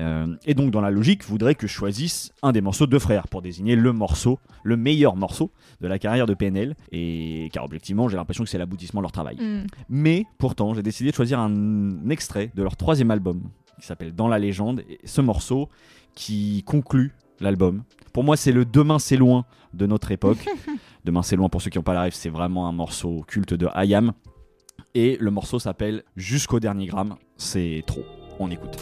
Euh, 0.00 0.34
et 0.44 0.54
donc, 0.54 0.70
dans 0.70 0.80
la 0.80 0.90
logique, 0.90 1.24
voudrait 1.24 1.54
que 1.54 1.66
je 1.66 1.72
choisisse 1.72 2.32
un 2.42 2.52
des 2.52 2.60
morceaux 2.60 2.86
de 2.86 2.98
Frères 2.98 3.28
pour 3.28 3.42
désigner 3.42 3.76
le 3.76 3.92
morceau, 3.92 4.38
le 4.62 4.76
meilleur 4.76 5.16
morceau 5.16 5.50
de 5.80 5.88
la 5.88 5.98
carrière 5.98 6.26
de 6.26 6.34
PNL. 6.34 6.74
Et 6.92 7.48
car 7.52 7.64
objectivement, 7.64 8.08
j'ai 8.08 8.16
l'impression 8.16 8.44
que 8.44 8.50
c'est 8.50 8.58
l'aboutissement 8.58 9.00
de 9.00 9.04
leur 9.04 9.12
travail. 9.12 9.36
Mhm. 9.36 9.66
Mais 9.88 10.24
pourtant, 10.38 10.74
j'ai 10.74 10.82
décidé 10.82 11.10
de 11.10 11.16
choisir 11.16 11.38
un 11.40 12.08
extrait 12.10 12.50
de 12.54 12.62
leur 12.62 12.76
troisième 12.76 13.10
album 13.10 13.42
qui 13.80 13.86
s'appelle 13.86 14.14
Dans 14.14 14.28
la 14.28 14.38
légende. 14.38 14.82
Et 14.88 15.00
ce 15.04 15.20
morceau 15.20 15.68
qui 16.14 16.62
conclut 16.64 17.12
l'album. 17.40 17.82
Pour 18.12 18.24
moi, 18.24 18.36
c'est 18.36 18.52
le 18.52 18.64
Demain 18.64 18.98
c'est 18.98 19.16
loin 19.16 19.44
de 19.74 19.86
notre 19.86 20.10
époque. 20.10 20.46
Demain 21.04 21.22
c'est 21.22 21.36
loin, 21.36 21.48
pour 21.48 21.62
ceux 21.62 21.70
qui 21.70 21.78
n'ont 21.78 21.84
pas 21.84 21.94
la 21.94 22.02
rêve, 22.02 22.14
c'est 22.14 22.30
vraiment 22.30 22.66
un 22.66 22.72
morceau 22.72 23.24
culte 23.26 23.54
de 23.54 23.68
Hayam. 23.74 24.12
Et 24.94 25.18
le 25.20 25.30
morceau 25.30 25.58
s'appelle 25.58 26.02
Jusqu'au 26.16 26.60
dernier 26.60 26.86
gramme. 26.86 27.16
C'est 27.36 27.84
trop. 27.86 28.04
On 28.38 28.50
écoute. 28.50 28.76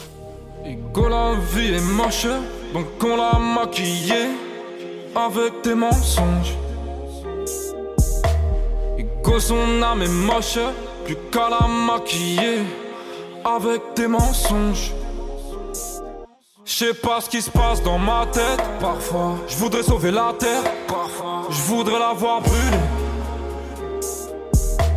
Ego 0.65 1.07
la 1.09 1.35
vie 1.53 1.73
est 1.73 1.93
moche, 1.93 2.27
donc 2.73 2.87
on 3.03 3.15
l'a 3.17 3.37
maquillée 3.37 4.29
avec 5.15 5.63
des 5.63 5.75
mensonges. 5.75 6.55
Ego 8.97 9.39
son 9.39 9.81
âme 9.83 10.01
est 10.01 10.25
moche, 10.25 10.57
plus 11.05 11.17
qu'à 11.31 11.49
la 11.49 11.67
maquiller 11.67 12.63
avec 13.43 13.81
des 13.95 14.07
mensonges. 14.07 14.91
Je 16.67 16.73
sais 16.73 16.93
pas 16.95 17.21
ce 17.21 17.29
qui 17.29 17.43
se 17.43 17.51
passe 17.51 17.83
dans 17.83 17.99
ma 17.99 18.25
tête, 18.25 18.59
parfois. 18.79 19.35
Je 19.47 19.55
voudrais 19.57 19.83
sauver 19.83 20.09
la 20.09 20.33
terre, 20.39 20.63
parfois. 20.87 21.43
Je 21.47 21.61
voudrais 21.61 21.99
la 21.99 22.13
voir 22.13 22.41
brûler. 22.41 22.77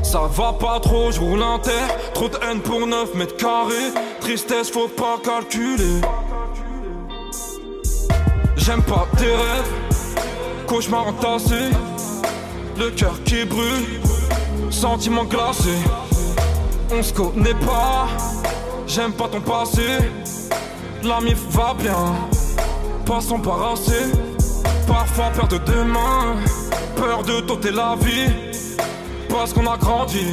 Ça 0.02 0.22
va 0.32 0.54
pas 0.54 0.80
trop, 0.80 1.10
je 1.12 1.20
roule 1.20 1.42
un 1.42 1.58
terre. 1.58 1.88
Trop 2.14 2.30
de 2.30 2.38
haine 2.42 2.60
pour 2.60 2.86
9 2.86 3.14
mètres 3.16 3.36
carrés. 3.36 3.92
Tristesse, 4.18 4.70
faut 4.70 4.88
pas 4.88 5.18
calculer. 5.22 6.00
J'aime 8.56 8.82
pas 8.82 9.06
tes 9.18 9.26
rêves. 9.26 9.72
Cauchemar 10.66 11.08
entassé. 11.08 11.68
Le 12.78 12.90
cœur 12.92 13.22
qui 13.24 13.44
brûle. 13.44 14.00
Sentiment 14.70 15.24
glacé. 15.24 15.74
On 16.90 17.02
se 17.02 17.12
connaît 17.12 17.52
pas. 17.52 18.08
J'aime 18.86 19.12
pas 19.12 19.28
ton 19.28 19.42
passé. 19.42 19.82
La 21.02 21.20
mif 21.20 21.38
va 21.50 21.74
bien. 21.74 22.14
Pas 23.06 23.20
s'embarrasser. 23.20 24.12
Parfois 24.86 25.30
perdre 25.30 25.58
de 25.64 25.82
main. 25.82 26.36
Peur 26.96 27.22
de 27.22 27.40
t'ôter 27.40 27.70
la 27.70 27.96
vie 28.00 28.48
parce 29.28 29.52
qu'on 29.52 29.66
a 29.66 29.76
grandi 29.76 30.26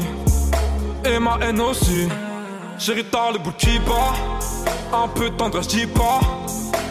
Et 1.03 1.19
ma 1.19 1.37
haine 1.41 1.61
aussi 1.61 2.07
Chérie 2.79 3.05
t'as 3.05 3.31
le 3.31 3.39
bout 3.39 3.51
qui 3.57 3.77
bat 3.79 4.13
Un 4.93 5.07
peu 5.07 5.29
de 5.29 5.35
tendresse 5.35 5.67
dis 5.67 5.85
pas 5.85 6.19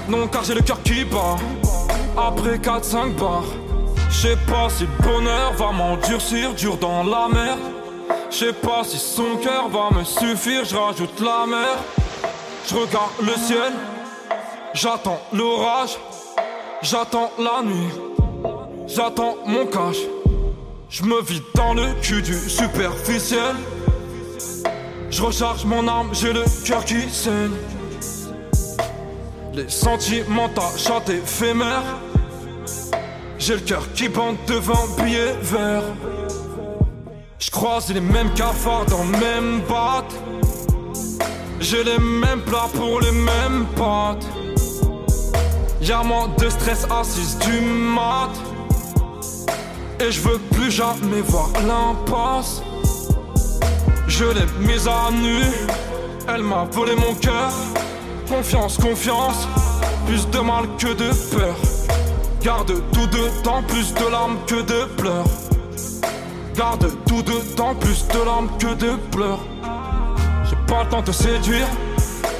Non 0.08 0.26
car 0.28 0.44
j'ai 0.44 0.54
le 0.54 0.60
cœur 0.60 0.82
qui 0.82 1.04
bat 1.04 1.36
Après 2.16 2.58
4-5 2.58 3.14
bars 3.14 3.44
J'sais 4.10 4.36
pas 4.46 4.68
si 4.68 4.84
le 4.84 5.02
bonheur 5.02 5.52
va 5.54 5.72
m'endurcir 5.72 6.54
Dur 6.54 6.76
dans 6.76 7.02
la 7.02 7.28
mer 7.32 7.56
J'sais 8.30 8.52
pas 8.52 8.82
si 8.84 8.98
son 8.98 9.36
cœur 9.42 9.68
va 9.68 9.96
me 9.96 10.04
suffire 10.04 10.64
J'rajoute 10.64 11.20
la 11.20 11.46
mer 11.46 11.78
J'regarde 12.68 13.12
le 13.20 13.34
ciel 13.34 13.72
J'attends 14.74 15.20
l'orage 15.32 15.98
J'attends 16.82 17.30
la 17.38 17.62
nuit 17.62 17.92
J'attends 18.86 19.36
mon 19.46 19.66
cash 19.66 19.98
je 20.94 21.02
me 21.02 21.20
vide 21.22 21.42
dans 21.56 21.74
le 21.74 21.92
cul 22.02 22.22
du 22.22 22.38
superficiel. 22.48 23.56
Je 25.10 25.22
recharge 25.22 25.64
mon 25.64 25.88
arme, 25.88 26.10
j'ai 26.12 26.32
le 26.32 26.44
cœur 26.64 26.84
qui 26.84 27.10
saigne. 27.10 27.50
Les 29.54 29.68
sentiments 29.68 30.48
tachent 30.50 31.08
éphémères. 31.08 31.98
J'ai 33.40 33.54
le 33.54 33.60
cœur 33.62 33.92
qui 33.94 34.08
bande 34.08 34.36
devant 34.46 34.86
billet 35.02 35.34
vert. 35.42 35.82
Je 37.40 37.50
croise 37.50 37.92
les 37.92 38.00
mêmes 38.00 38.32
cafards 38.34 38.86
dans 38.86 39.02
le 39.02 39.18
même 39.18 39.60
boîte. 39.62 40.14
J'ai 41.64 41.82
les 41.82 41.98
mêmes 41.98 42.42
plats 42.42 42.68
pour 42.74 43.00
les 43.00 43.10
mêmes 43.10 43.64
potes. 43.74 44.26
Y'a 45.80 46.02
moins 46.02 46.28
de 46.36 46.50
stress 46.50 46.86
6 47.02 47.38
du 47.38 47.58
mat. 47.62 48.28
Et 49.98 50.12
je 50.12 50.20
veux 50.20 50.38
plus 50.52 50.70
jamais 50.70 51.22
voir 51.22 51.48
l'impasse. 51.66 52.62
Je 54.06 54.26
l'ai 54.26 54.44
mise 54.60 54.86
à 54.86 55.10
nu. 55.10 55.40
Elle 56.28 56.42
m'a 56.42 56.64
volé 56.70 56.96
mon 56.96 57.14
cœur. 57.14 57.50
Confiance, 58.28 58.76
confiance. 58.76 59.48
Plus 60.06 60.28
de 60.28 60.40
mal 60.40 60.64
que 60.78 60.92
de 60.92 61.10
peur. 61.34 61.56
Garde 62.42 62.74
tout 62.92 63.06
dedans, 63.06 63.62
plus 63.66 63.94
de 63.94 64.06
larmes 64.06 64.36
que 64.46 64.60
de 64.60 64.84
pleurs. 64.98 65.24
Garde 66.54 66.92
tout 67.06 67.22
dedans, 67.22 67.74
plus 67.74 68.06
de 68.08 68.22
larmes 68.22 68.50
que 68.58 68.74
de 68.74 68.96
pleurs. 69.10 69.53
J'ai 70.66 70.74
pas 70.74 70.82
le 70.84 70.88
temps 70.88 71.00
de 71.00 71.06
te 71.06 71.12
séduire. 71.12 71.66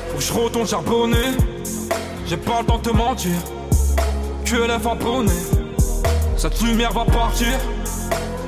Faut 0.09 0.17
que 0.17 0.23
je 0.23 0.33
retourne 0.33 0.67
charbonner. 0.67 1.37
J'ai 2.27 2.39
pas 2.39 2.61
le 2.61 2.67
temps 2.67 2.79
de 2.79 2.89
te 2.89 2.91
mentir. 2.91 3.33
Que 4.47 4.57
les 4.57 4.87
abonnés. 4.89 5.31
Cette 6.39 6.59
lumière 6.63 6.93
va 6.93 7.05
partir. 7.05 7.49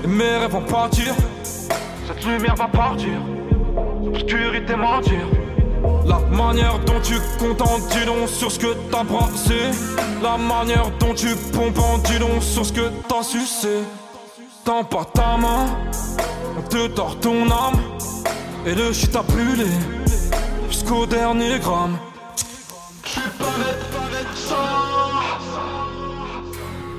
Et 0.03 0.07
mes 0.07 0.39
rêves 0.39 0.53
vont 0.53 0.63
partir. 0.63 1.15
Cette 2.07 2.25
lumière 2.25 2.55
va 2.55 2.69
partir. 2.69 3.11
Obscurité 4.07 4.77
mentir. 4.77 5.27
La 6.07 6.21
manière 6.35 6.79
dont 6.87 7.01
tu 7.03 7.17
comptes 7.39 7.61
en 7.61 7.79
dis 7.79 8.33
sur 8.33 8.51
ce 8.51 8.59
que 8.59 8.75
t'as 8.91 9.05
brassé. 9.05 9.61
La 10.23 10.39
manière 10.39 10.91
dont 10.99 11.13
tu 11.13 11.37
pompes 11.53 11.79
en 11.79 11.99
dis 11.99 12.19
sur 12.41 12.65
ce 12.65 12.73
que 12.73 12.91
t'as 13.07 13.23
sucé. 13.23 13.83
Tends 14.65 14.85
pas 14.85 15.05
ta 15.05 15.37
main, 15.37 15.67
on 16.59 16.63
te 16.63 16.89
tord 16.89 17.21
ton 17.21 17.45
âme. 17.51 17.96
Et 18.67 18.75
le 18.75 18.93
shit 18.93 19.15
a 19.15 19.23
brûlé 19.23 19.65
jusqu'au 20.69 21.07
dernier 21.07 21.61
gramme. 21.61 21.97
J'suis 23.05 23.21
planète, 23.39 23.79
planète 23.93 24.35
ça 24.35 24.57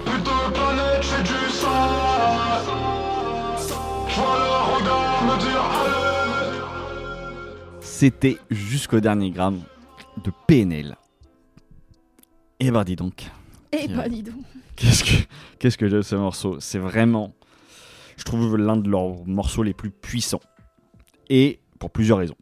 Putain 0.05 0.17
de 0.17 0.53
planète, 0.53 1.03
j'fais 1.03 1.23
du 1.23 1.49
sang 1.51 1.89
J'vois 4.07 4.37
le 4.37 4.75
regard 4.77 5.23
me 5.25 5.39
dire 5.41 5.65
allez 5.83 6.59
C'était 7.81 8.37
jusqu'au 8.49 9.01
dernier 9.01 9.31
gramme 9.31 9.59
de 10.23 10.31
PNL. 10.47 10.95
Et 12.61 12.71
bah 12.71 12.85
dis 12.85 12.95
donc, 12.95 13.29
Eh 13.73 13.89
bah 13.89 14.07
dis 14.07 14.23
donc. 14.23 14.41
qu'est-ce 14.77 15.03
que 15.03 15.25
qu'est-ce 15.59 15.77
que 15.77 15.89
j'aime 15.89 16.01
ce 16.03 16.15
morceau? 16.15 16.61
C'est 16.61 16.79
vraiment, 16.79 17.33
je 18.15 18.23
trouve 18.23 18.55
l'un 18.55 18.77
de 18.77 18.89
leurs 18.89 19.25
morceaux 19.25 19.63
les 19.63 19.73
plus 19.73 19.91
puissants. 19.91 20.39
Et 21.29 21.59
pour 21.79 21.91
plusieurs 21.91 22.17
raisons. 22.17 22.35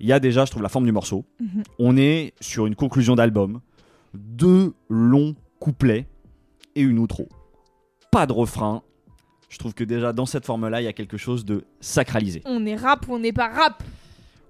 Il 0.00 0.06
y 0.06 0.12
a 0.12 0.20
déjà, 0.20 0.44
je 0.44 0.50
trouve, 0.50 0.62
la 0.62 0.68
forme 0.68 0.84
du 0.84 0.92
morceau. 0.92 1.24
Mhm. 1.40 1.62
On 1.78 1.96
est 1.96 2.32
sur 2.40 2.66
une 2.66 2.74
conclusion 2.76 3.16
d'album, 3.16 3.60
deux 4.14 4.72
longs 4.88 5.34
couplets 5.58 6.06
et 6.76 6.82
une 6.82 6.98
outro. 6.98 7.28
Pas 8.12 8.26
de 8.26 8.32
refrain. 8.32 8.82
Je 9.48 9.58
trouve 9.58 9.74
que 9.74 9.82
déjà 9.84 10.12
dans 10.12 10.26
cette 10.26 10.44
forme-là, 10.44 10.80
il 10.80 10.84
y 10.84 10.88
a 10.88 10.92
quelque 10.92 11.16
chose 11.16 11.44
de 11.44 11.64
sacralisé. 11.80 12.42
On 12.44 12.64
est 12.66 12.76
rap 12.76 13.08
ou 13.08 13.14
on 13.14 13.18
n'est 13.18 13.32
pas 13.32 13.48
rap 13.48 13.82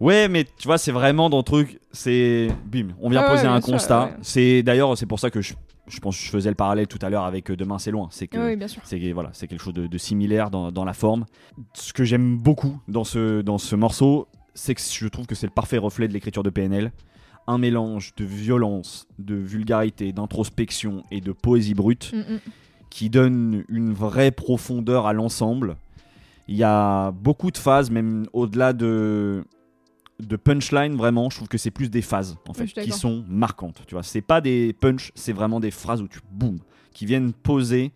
Ouais, 0.01 0.29
mais 0.29 0.44
tu 0.44 0.68
vois, 0.68 0.79
c'est 0.79 0.92
vraiment 0.92 1.29
dans 1.29 1.38
le 1.38 1.42
truc, 1.42 1.81
c'est 1.90 2.49
bim, 2.66 2.88
on 3.01 3.09
vient 3.11 3.23
Ah 3.25 3.31
ouais, 3.31 3.37
poser 3.37 3.49
un 3.49 3.61
constat. 3.61 4.05
ouais. 4.05 4.12
C'est 4.23 4.62
d'ailleurs, 4.62 4.97
c'est 4.97 5.07
pour 5.07 5.18
ça 5.18 5.29
que 5.31 5.40
je, 5.40 5.55
je 5.88 6.01
pense 6.01 6.16
que 6.16 6.24
je 6.24 6.31
faisais 6.31 6.48
le 6.48 6.55
parallèle 6.55 6.87
tout 6.87 6.98
à 7.03 7.11
l'heure 7.11 7.24
avec 7.24 7.51
euh, 7.51 7.57
Demain 7.57 7.79
c'est 7.79 7.90
loin. 7.90 8.09
C'est 8.11 8.29
que 8.29 8.55
Oui, 8.55 8.66
c'est 8.85 9.12
voilà, 9.12 9.31
c'est 9.33 9.46
quelque 9.46 9.62
chose 9.62 9.74
de, 9.74 9.87
de 9.87 9.98
similaire 9.98 10.51
dans, 10.51 10.70
dans 10.72 10.85
la 10.85 10.92
forme. 10.92 11.27
Ce 11.74 11.92
que 11.92 12.05
j'aime 12.05 12.37
beaucoup 12.38 12.81
dans 12.88 13.05
ce 13.05 13.42
dans 13.42 13.59
ce 13.59 13.77
morceau, 13.77 14.29
c'est 14.55 14.74
que 14.74 14.81
je 14.81 15.09
trouve 15.09 15.27
que 15.27 15.35
c'est 15.35 15.46
le 15.46 15.53
parfait 15.53 15.79
reflet 15.79 16.09
de 16.09 16.12
l'écriture 16.12 16.42
de 16.42 16.51
PNL. 16.51 16.92
Un 17.46 17.59
mélange 17.59 18.14
de 18.16 18.24
violence, 18.24 19.07
de 19.18 19.35
vulgarité, 19.35 20.12
d'introspection 20.12 21.03
et 21.11 21.20
de 21.22 21.33
poésie 21.33 21.72
brute 21.74 22.12
Mm, 22.12 22.35
mm. 22.35 22.40
qui 22.90 23.11
donne 23.11 23.64
une 23.68 23.92
vraie 23.92 24.31
profondeur 24.31 25.07
à 25.07 25.12
l'ensemble. 25.12 25.77
Il 26.46 26.57
y 26.57 26.64
a 26.64 27.11
beaucoup 27.12 27.51
de 27.51 27.59
phases, 27.59 27.90
même 27.90 28.27
au-delà 28.33 28.72
de, 28.72 29.44
de 30.20 30.37
punchline, 30.37 30.96
vraiment, 30.96 31.31
je 31.31 31.37
trouve 31.37 31.48
que 31.48 31.59
c'est 31.59 31.70
plus 31.70 31.90
des 31.90 32.02
phases 32.02 32.37
en 32.48 32.52
fait, 32.52 32.66
qui 32.66 32.90
sont 32.90 33.24
marquantes. 33.28 33.83
Tu 33.87 33.94
vois, 33.94 34.02
c'est 34.02 34.20
pas 34.20 34.40
des 34.40 34.72
punch, 34.72 35.12
c'est 35.14 35.33
vraiment 35.33 35.61
des 35.61 35.70
phrases 35.70 36.02
où 36.02 36.09
tu 36.09 36.20
boum, 36.31 36.59
qui 36.92 37.07
viennent 37.07 37.33
poser 37.33 37.92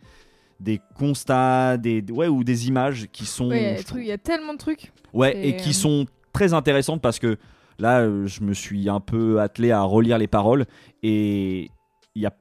des 0.61 0.81
constats, 0.95 1.77
des 1.77 2.05
ouais 2.11 2.29
ou 2.29 2.45
des 2.45 2.69
images 2.69 3.09
qui 3.13 3.27
sont 3.27 3.49
Ouais, 3.49 3.73
il 3.73 3.77
y 3.77 3.81
a 3.81 3.83
trouve- 3.83 4.05
y 4.05 4.19
tellement 4.19 4.53
de 4.53 4.59
trucs. 4.59 4.93
Ouais, 5.13 5.37
et 5.47 5.57
qui 5.57 5.71
euh, 5.71 5.73
sont 5.73 6.07
très 6.33 6.55
intéressantes 6.55 7.03
parce 7.03 7.19
que 7.19 7.37
là, 7.79 8.01
euh, 8.03 8.27
je 8.27 8.43
me 8.43 8.55
suis 8.55 8.89
un 8.89 9.01
peu 9.01 9.41
attelé 9.41 9.73
à 9.73 9.83
relire 9.83 10.19
les 10.19 10.29
paroles 10.29 10.67
et 11.03 11.71
il 12.15 12.23
y 12.23 12.27
a 12.27 12.33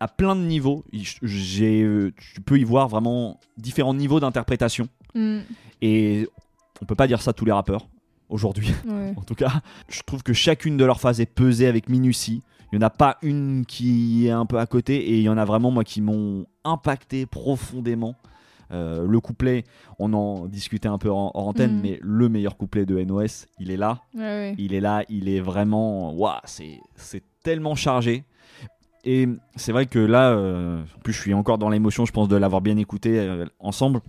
à 0.00 0.08
plein 0.08 0.36
de 0.36 0.42
niveaux, 0.42 0.84
j'ai, 0.92 1.82
euh, 1.82 2.12
tu 2.34 2.40
peux 2.40 2.58
y 2.58 2.64
voir 2.64 2.88
vraiment 2.88 3.40
différents 3.56 3.94
niveaux 3.94 4.20
d'interprétation 4.20 4.88
Mm, 5.14 5.38
et 5.80 6.28
on 6.82 6.84
peut 6.84 6.94
pas 6.94 7.06
dire 7.06 7.22
ça 7.22 7.30
à 7.30 7.32
tous 7.32 7.46
les 7.46 7.50
rappeurs 7.52 7.88
aujourd'hui. 8.28 8.72
ouais. 8.86 9.14
En 9.16 9.22
tout 9.22 9.34
cas, 9.34 9.60
je 9.88 10.00
trouve 10.02 10.22
que 10.22 10.32
chacune 10.32 10.76
de 10.76 10.84
leurs 10.84 11.00
phases 11.00 11.20
est 11.20 11.26
pesée 11.26 11.66
avec 11.66 11.88
minutie. 11.88 12.42
Il 12.72 12.78
n'y 12.78 12.84
en 12.84 12.86
a 12.86 12.90
pas 12.90 13.16
une 13.22 13.64
qui 13.66 14.26
est 14.26 14.30
un 14.30 14.44
peu 14.44 14.58
à 14.58 14.66
côté 14.66 14.96
et 14.96 15.16
il 15.16 15.22
y 15.22 15.28
en 15.28 15.38
a 15.38 15.44
vraiment 15.46 15.70
moi 15.70 15.84
qui 15.84 16.00
m'ont 16.02 16.44
impacté 16.64 17.24
profondément. 17.26 18.14
Euh, 18.70 19.06
le 19.08 19.20
couplet, 19.20 19.64
on 19.98 20.12
en 20.12 20.44
discutait 20.46 20.88
un 20.88 20.98
peu 20.98 21.10
en, 21.10 21.30
en 21.32 21.40
antenne, 21.46 21.76
Mhm. 21.76 21.80
mais 21.82 21.98
le 22.02 22.28
meilleur 22.28 22.58
couplet 22.58 22.84
de 22.84 22.98
NOS, 23.02 23.46
il 23.58 23.70
est 23.70 23.78
là. 23.78 24.02
Ouais, 24.14 24.20
ouais. 24.20 24.54
Il 24.58 24.74
est 24.74 24.80
là, 24.80 25.04
il 25.08 25.30
est 25.30 25.40
vraiment. 25.40 26.12
Waouh, 26.12 26.34
c'est 26.44 26.78
c'est 26.94 27.22
tellement 27.42 27.74
chargé. 27.74 28.24
Et 29.04 29.26
c'est 29.56 29.72
vrai 29.72 29.86
que 29.86 29.98
là, 29.98 30.32
euh, 30.32 30.82
en 30.82 31.00
plus, 31.00 31.14
je 31.14 31.20
suis 31.22 31.32
encore 31.32 31.56
dans 31.56 31.70
l'émotion, 31.70 32.04
je 32.04 32.12
pense, 32.12 32.28
de 32.28 32.36
l'avoir 32.36 32.60
bien 32.60 32.76
écouté 32.76 33.18
euh, 33.18 33.46
ensemble. 33.58 34.00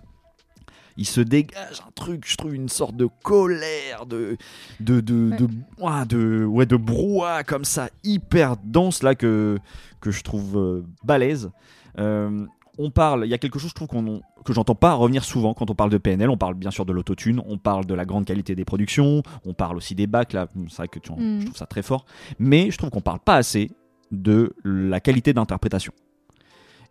Il 1.00 1.06
se 1.08 1.22
dégage 1.22 1.82
un 1.88 1.92
truc, 1.96 2.26
je 2.28 2.36
trouve, 2.36 2.54
une 2.54 2.68
sorte 2.68 2.96
de 2.96 3.08
colère, 3.24 4.06
de. 4.06 4.36
de. 4.82 5.00
de. 5.00 5.48
De, 6.06 6.46
ouais, 6.46 6.66
de 6.66 6.76
brouhaha 6.76 7.44
comme 7.46 7.64
ça, 7.64 7.90
hyper 8.04 8.58
dense, 8.64 9.02
là, 9.02 9.16
que, 9.16 9.58
que 10.02 10.12
je 10.12 10.22
trouve 10.24 10.58
euh, 10.58 10.84
balèze. 11.04 11.52
Euh, 12.00 12.46
on 12.78 12.92
parle, 12.92 13.26
il 13.26 13.30
y 13.30 13.34
a 13.34 13.38
quelque 13.38 13.60
chose, 13.60 13.70
je 13.72 13.76
trouve, 13.76 13.88
qu'on, 13.88 14.22
que 14.46 14.54
j'entends 14.54 14.76
pas 14.76 14.94
revenir 14.94 15.24
souvent 15.24 15.54
quand 15.54 15.70
on 15.70 15.76
parle 15.76 15.90
de 15.90 15.98
PNL. 15.98 16.30
On 16.30 16.38
parle 16.38 16.54
bien 16.56 16.72
sûr 16.72 16.86
de 16.86 16.92
l'autotune, 16.94 17.42
on 17.48 17.58
parle 17.58 17.86
de 17.86 17.94
la 17.94 18.04
grande 18.06 18.26
qualité 18.26 18.56
des 18.56 18.66
productions, 18.66 19.24
on 19.46 19.54
parle 19.54 19.78
aussi 19.78 19.96
des 19.96 20.08
bacs, 20.08 20.34
là, 20.34 20.48
c'est 20.70 20.78
vrai 20.78 20.88
que 20.90 21.00
tu 21.00 21.12
en- 21.12 21.18
je 21.40 21.46
trouve 21.46 21.58
ça 21.58 21.66
très 21.66 21.82
fort. 21.82 22.06
Mais 22.40 22.72
je 22.72 22.78
trouve 22.78 22.90
qu'on 22.90 23.02
parle 23.02 23.20
pas 23.20 23.36
assez 23.36 23.72
de 24.12 24.54
la 24.64 25.00
qualité 25.00 25.34
d'interprétation. 25.34 25.94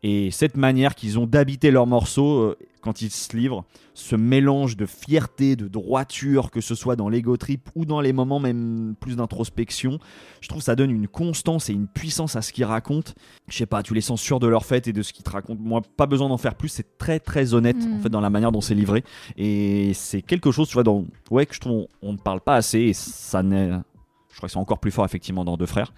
Et 0.02 0.30
cette 0.30 0.56
manière 0.56 0.94
qu'ils 0.94 1.18
ont 1.18 1.26
d'habiter 1.26 1.70
leurs 1.70 1.86
morceaux 1.86 2.38
euh, 2.38 2.56
quand 2.80 3.02
ils 3.02 3.10
se 3.10 3.36
livrent, 3.36 3.64
ce 3.94 4.14
mélange 4.14 4.76
de 4.76 4.86
fierté, 4.86 5.56
de 5.56 5.66
droiture, 5.66 6.50
que 6.50 6.60
ce 6.60 6.76
soit 6.76 6.94
dans 6.94 7.08
l'ego 7.08 7.36
trip 7.36 7.68
ou 7.74 7.84
dans 7.84 8.00
les 8.00 8.12
moments 8.12 8.38
même 8.38 8.94
plus 9.00 9.16
d'introspection, 9.16 9.98
je 10.40 10.48
trouve 10.48 10.62
ça 10.62 10.76
donne 10.76 10.92
une 10.92 11.08
constance 11.08 11.68
et 11.68 11.72
une 11.72 11.88
puissance 11.88 12.36
à 12.36 12.42
ce 12.42 12.52
qu'ils 12.52 12.64
racontent. 12.64 13.12
Je 13.48 13.56
sais 13.56 13.66
pas, 13.66 13.82
tu 13.82 13.94
les 13.94 14.00
sens 14.00 14.20
sûrs 14.20 14.38
de 14.38 14.46
leur 14.46 14.64
fait 14.64 14.86
et 14.86 14.92
de 14.92 15.02
ce 15.02 15.12
qu'ils 15.12 15.24
te 15.24 15.30
racontent. 15.30 15.60
Moi, 15.60 15.82
pas 15.96 16.06
besoin 16.06 16.28
d'en 16.28 16.38
faire 16.38 16.54
plus, 16.54 16.68
c'est 16.68 16.96
très 16.98 17.18
très 17.18 17.54
honnête 17.54 17.78
Mm. 17.78 17.96
en 17.96 17.98
fait 18.00 18.08
dans 18.08 18.20
la 18.20 18.30
manière 18.30 18.52
dont 18.52 18.60
c'est 18.60 18.74
livré. 18.74 19.04
Et 19.36 19.92
c'est 19.94 20.22
quelque 20.22 20.50
chose, 20.50 20.68
tu 20.68 20.74
vois, 20.74 20.82
dans, 20.82 21.04
ouais, 21.30 21.46
que 21.46 21.54
je 21.54 21.60
trouve 21.60 21.72
on, 21.72 21.88
on 22.02 22.12
ne 22.12 22.18
parle 22.18 22.40
pas 22.40 22.54
assez 22.54 22.78
et 22.80 22.92
ça 22.92 23.42
n'est. 23.42 23.70
Je 24.30 24.36
crois 24.36 24.48
que 24.48 24.52
c'est 24.52 24.58
encore 24.58 24.78
plus 24.78 24.90
fort 24.90 25.04
effectivement 25.04 25.44
dans 25.44 25.56
Deux 25.56 25.66
Frères. 25.66 25.92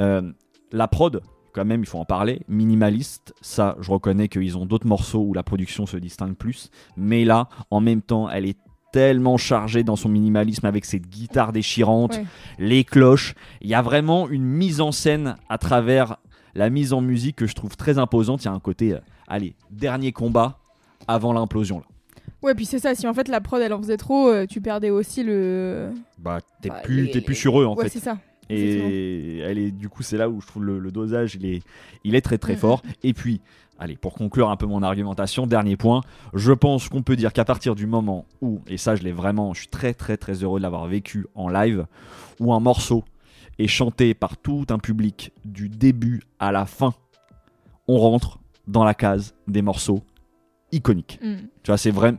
Euh, 0.00 0.32
la 0.72 0.86
prod, 0.86 1.22
quand 1.52 1.64
même, 1.64 1.80
il 1.80 1.86
faut 1.86 1.98
en 1.98 2.04
parler. 2.04 2.40
Minimaliste, 2.48 3.34
ça, 3.40 3.76
je 3.80 3.90
reconnais 3.90 4.28
qu'ils 4.28 4.56
ont 4.58 4.66
d'autres 4.66 4.86
morceaux 4.86 5.20
où 5.20 5.34
la 5.34 5.42
production 5.42 5.86
se 5.86 5.96
distingue 5.96 6.34
plus. 6.34 6.70
Mais 6.96 7.24
là, 7.24 7.48
en 7.70 7.80
même 7.80 8.02
temps, 8.02 8.28
elle 8.30 8.46
est 8.46 8.58
tellement 8.92 9.36
chargée 9.36 9.84
dans 9.84 9.96
son 9.96 10.08
minimalisme 10.08 10.66
avec 10.66 10.84
cette 10.84 11.06
guitare 11.08 11.52
déchirante, 11.52 12.14
Ouais. 12.16 12.24
les 12.58 12.84
cloches. 12.84 13.34
Il 13.60 13.68
y 13.68 13.74
a 13.74 13.82
vraiment 13.82 14.28
une 14.28 14.44
mise 14.44 14.80
en 14.80 14.90
scène 14.92 15.36
à 15.48 15.58
travers 15.58 16.16
la 16.54 16.70
mise 16.70 16.92
en 16.92 17.00
musique 17.00 17.36
que 17.36 17.46
je 17.46 17.54
trouve 17.54 17.76
très 17.76 17.98
imposante. 17.98 18.42
Il 18.42 18.46
y 18.46 18.48
a 18.48 18.52
un 18.52 18.58
côté, 18.58 18.94
euh, 18.94 18.98
allez, 19.28 19.54
dernier 19.70 20.10
combat 20.10 20.58
avant 21.06 21.32
l'implosion. 21.32 21.78
Là. 21.78 21.84
Ouais, 22.42 22.54
puis 22.54 22.64
c'est 22.64 22.78
ça, 22.80 22.94
si 22.94 23.06
en 23.06 23.14
fait 23.14 23.28
la 23.28 23.40
prod 23.40 23.60
elle 23.60 23.72
en 23.74 23.78
faisait 23.78 23.96
trop, 23.98 24.28
euh, 24.28 24.46
tu 24.46 24.60
perdais 24.60 24.90
aussi 24.90 25.22
le. 25.22 25.90
Bah, 26.18 26.38
t'es 26.62 26.70
Bah, 26.70 26.76
plus, 26.82 27.04
les- 27.04 27.10
t'es 27.12 27.20
plus 27.20 27.34
sur 27.34 27.60
eux 27.60 27.66
en 27.66 27.76
ouais, 27.76 27.84
fait. 27.84 27.90
c'est 27.90 28.00
ça. 28.04 28.18
Et 28.50 29.38
elle 29.38 29.58
est, 29.58 29.70
du 29.70 29.88
coup, 29.88 30.02
c'est 30.02 30.16
là 30.16 30.28
où 30.28 30.40
je 30.40 30.46
trouve 30.46 30.64
le, 30.64 30.78
le 30.78 30.90
dosage, 30.90 31.34
il 31.36 31.46
est, 31.46 31.62
il 32.04 32.14
est 32.14 32.20
très 32.20 32.38
très 32.38 32.54
Mhm. 32.54 32.58
fort. 32.58 32.82
Et 33.02 33.12
puis, 33.14 33.40
allez, 33.78 33.96
pour 33.96 34.14
conclure 34.14 34.50
un 34.50 34.56
peu 34.56 34.66
mon 34.66 34.82
argumentation, 34.82 35.46
dernier 35.46 35.76
point, 35.76 36.02
je 36.34 36.52
pense 36.52 36.88
qu'on 36.88 37.02
peut 37.02 37.16
dire 37.16 37.32
qu'à 37.32 37.44
partir 37.44 37.74
du 37.74 37.86
moment 37.86 38.26
où, 38.40 38.60
et 38.66 38.76
ça 38.76 38.96
je 38.96 39.02
l'ai 39.02 39.12
vraiment, 39.12 39.54
je 39.54 39.60
suis 39.60 39.68
très 39.68 39.94
très 39.94 40.16
très 40.16 40.42
heureux 40.42 40.58
de 40.60 40.62
l'avoir 40.62 40.86
vécu 40.86 41.26
en 41.34 41.48
live, 41.48 41.86
où 42.40 42.52
un 42.52 42.60
morceau 42.60 43.04
est 43.58 43.66
chanté 43.68 44.14
par 44.14 44.36
tout 44.36 44.66
un 44.70 44.78
public 44.78 45.32
du 45.44 45.68
début 45.68 46.22
à 46.38 46.50
la 46.52 46.66
fin, 46.66 46.94
on 47.88 47.98
rentre 47.98 48.38
dans 48.66 48.84
la 48.84 48.94
case 48.94 49.34
des 49.48 49.62
morceaux 49.62 50.02
iconiques. 50.72 51.18
Mm. 51.22 51.34
Tu 51.62 51.66
vois, 51.70 51.76
c'est 51.78 51.90
vrai. 51.90 52.14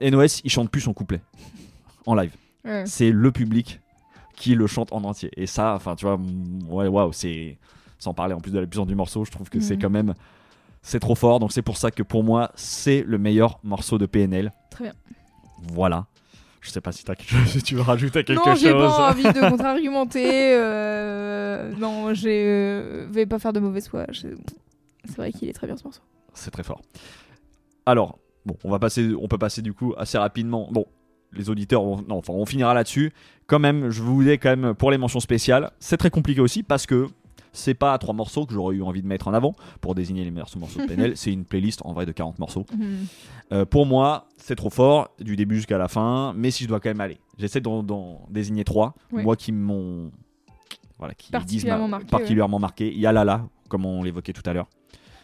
NOS, 0.00 0.40
il 0.44 0.50
chante 0.50 0.70
plus 0.70 0.80
son 0.80 0.92
couplet 0.92 1.20
en 2.06 2.14
live. 2.14 2.34
C'est 2.86 3.10
le 3.10 3.30
public 3.30 3.80
qui 4.36 4.54
le 4.54 4.66
chante 4.66 4.92
en 4.92 5.02
entier. 5.04 5.30
Et 5.36 5.46
ça, 5.46 5.74
enfin, 5.74 5.94
tu 5.96 6.04
vois, 6.06 6.16
mm, 6.16 6.64
ouais, 6.68 6.86
waouh, 6.88 7.12
c'est. 7.12 7.58
Sans 7.98 8.12
parler 8.12 8.34
en 8.34 8.40
plus 8.40 8.50
de 8.52 8.58
la 8.58 8.66
puissance 8.66 8.86
du 8.88 8.94
morceau, 8.94 9.24
je 9.24 9.30
trouve 9.30 9.48
que 9.48 9.60
c'est 9.60 9.76
Mhm. 9.76 9.80
quand 9.82 9.90
même. 9.90 10.14
C'est 10.82 11.00
trop 11.00 11.14
fort. 11.14 11.38
Donc, 11.40 11.52
c'est 11.52 11.62
pour 11.62 11.76
ça 11.78 11.90
que 11.90 12.02
pour 12.02 12.22
moi, 12.24 12.50
c'est 12.54 13.02
le 13.06 13.16
meilleur 13.16 13.58
morceau 13.62 13.96
de 13.96 14.04
PNL. 14.06 14.52
Très 14.70 14.84
bien. 14.84 14.92
Voilà. 15.72 16.06
Je 16.60 16.70
sais 16.70 16.80
pas 16.80 16.92
si, 16.92 17.04
t'as 17.04 17.14
quelque 17.14 17.30
chose- 17.30 17.48
si 17.48 17.62
tu 17.62 17.74
veux 17.74 17.82
rajouter 17.82 18.24
quelque 18.24 18.46
non, 18.46 18.54
j'ai 18.54 18.70
chose. 18.70 18.92
pas 18.96 19.10
envie 19.10 19.22
de 19.22 19.48
contre-argumenter. 19.50 20.54
euh, 20.56 21.72
Non, 21.78 22.12
je 22.14 22.28
euh, 22.28 23.06
vais 23.10 23.26
pas 23.26 23.38
faire 23.38 23.52
de 23.52 23.60
mauvaise 23.60 23.88
foi. 23.88 24.04
je- 24.10 24.28
C'est 25.06 25.16
vrai 25.16 25.32
qu'il 25.32 25.48
est 25.48 25.52
très 25.52 25.66
bien 25.66 25.76
ce 25.76 25.84
morceau. 25.84 26.00
C'est 26.34 26.50
très 26.50 26.62
fort. 26.62 26.80
Alors, 27.86 28.18
bon, 28.46 28.56
on 28.64 28.70
va 28.70 28.78
passer, 28.78 29.12
on 29.20 29.28
peut 29.28 29.38
passer 29.38 29.62
du 29.62 29.72
coup 29.74 29.94
assez 29.96 30.18
rapidement. 30.18 30.68
Bon, 30.70 30.86
les 31.36 31.50
auditeurs, 31.50 31.82
non, 31.84 32.18
enfin, 32.18 32.32
on 32.32 32.46
finira 32.46 32.74
là-dessus. 32.74 33.12
Quand 33.46 33.58
même, 33.58 33.90
je 33.90 34.02
voulais 34.02 34.38
quand 34.38 34.56
même 34.56 34.74
pour 34.74 34.90
les 34.90 34.98
mentions 34.98 35.20
spéciales. 35.20 35.70
C'est 35.78 35.96
très 35.96 36.10
compliqué 36.10 36.40
aussi 36.40 36.62
parce 36.62 36.86
que 36.86 37.06
c'est 37.52 37.74
pas 37.74 37.96
trois 37.98 38.14
morceaux 38.14 38.46
que 38.46 38.52
j'aurais 38.54 38.74
eu 38.76 38.82
envie 38.82 39.00
de 39.02 39.06
mettre 39.06 39.28
en 39.28 39.34
avant 39.34 39.54
pour 39.80 39.94
désigner 39.94 40.24
les 40.24 40.30
meilleurs 40.30 40.50
morceaux 40.58 40.80
de 40.80 40.86
PNL. 40.86 41.12
c'est 41.16 41.32
une 41.32 41.44
playlist 41.44 41.80
en 41.84 41.92
vrai 41.92 42.04
de 42.06 42.12
40 42.12 42.38
morceaux. 42.38 42.64
Mhm. 42.76 43.06
Euh, 43.52 43.64
pour 43.64 43.86
moi, 43.86 44.26
c'est 44.38 44.56
trop 44.56 44.70
fort 44.70 45.10
du 45.20 45.36
début 45.36 45.56
jusqu'à 45.56 45.78
la 45.78 45.86
fin. 45.88 46.32
Mais 46.36 46.50
si 46.50 46.64
je 46.64 46.68
dois 46.68 46.80
quand 46.80 46.90
même 46.90 47.00
aller, 47.00 47.18
j'essaie 47.38 47.60
d'en, 47.60 47.82
d'en 47.82 48.26
désigner 48.30 48.64
trois. 48.64 48.94
Ouais. 49.12 49.22
Moi 49.22 49.36
qui 49.36 49.52
m'ont, 49.52 50.10
voilà, 50.98 51.14
qui 51.14 51.30
disent 51.30 51.32
ma- 51.32 51.38
Particulièrement 51.40 51.88
marqué, 51.88 52.06
particulièrement 52.06 52.58
marqué. 52.58 52.92
Il 52.92 52.98
y 53.00 53.06
a 53.06 53.12
Lala, 53.12 53.46
comme 53.68 53.84
on 53.84 54.02
l'évoquait 54.02 54.32
tout 54.32 54.42
à 54.48 54.52
l'heure, 54.52 54.66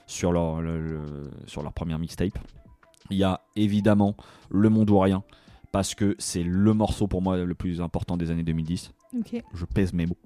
sur 0.07 0.31
leur, 0.33 0.61
le- 0.61 0.81
le- 0.81 1.31
sur 1.47 1.63
leur 1.63 1.73
première 1.73 1.99
mixtape. 1.99 2.39
Il 3.11 3.17
y 3.17 3.25
a 3.25 3.41
évidemment 3.57 4.15
Le 4.51 4.69
Monde 4.69 4.91
ou 4.91 4.99
Rien, 5.01 5.25
parce 5.73 5.95
que 5.95 6.15
c'est 6.19 6.43
le 6.43 6.75
morceau 6.75 7.07
pour 7.07 7.23
moi 7.23 7.37
le 7.37 7.55
plus 7.55 7.81
important 7.81 8.17
des 8.17 8.31
années 8.31 8.43
2010. 8.43 8.93
Ok, 9.19 9.43
Je 9.55 9.65
pèse 9.65 9.93
mes 9.93 10.07
mots. 10.07 10.17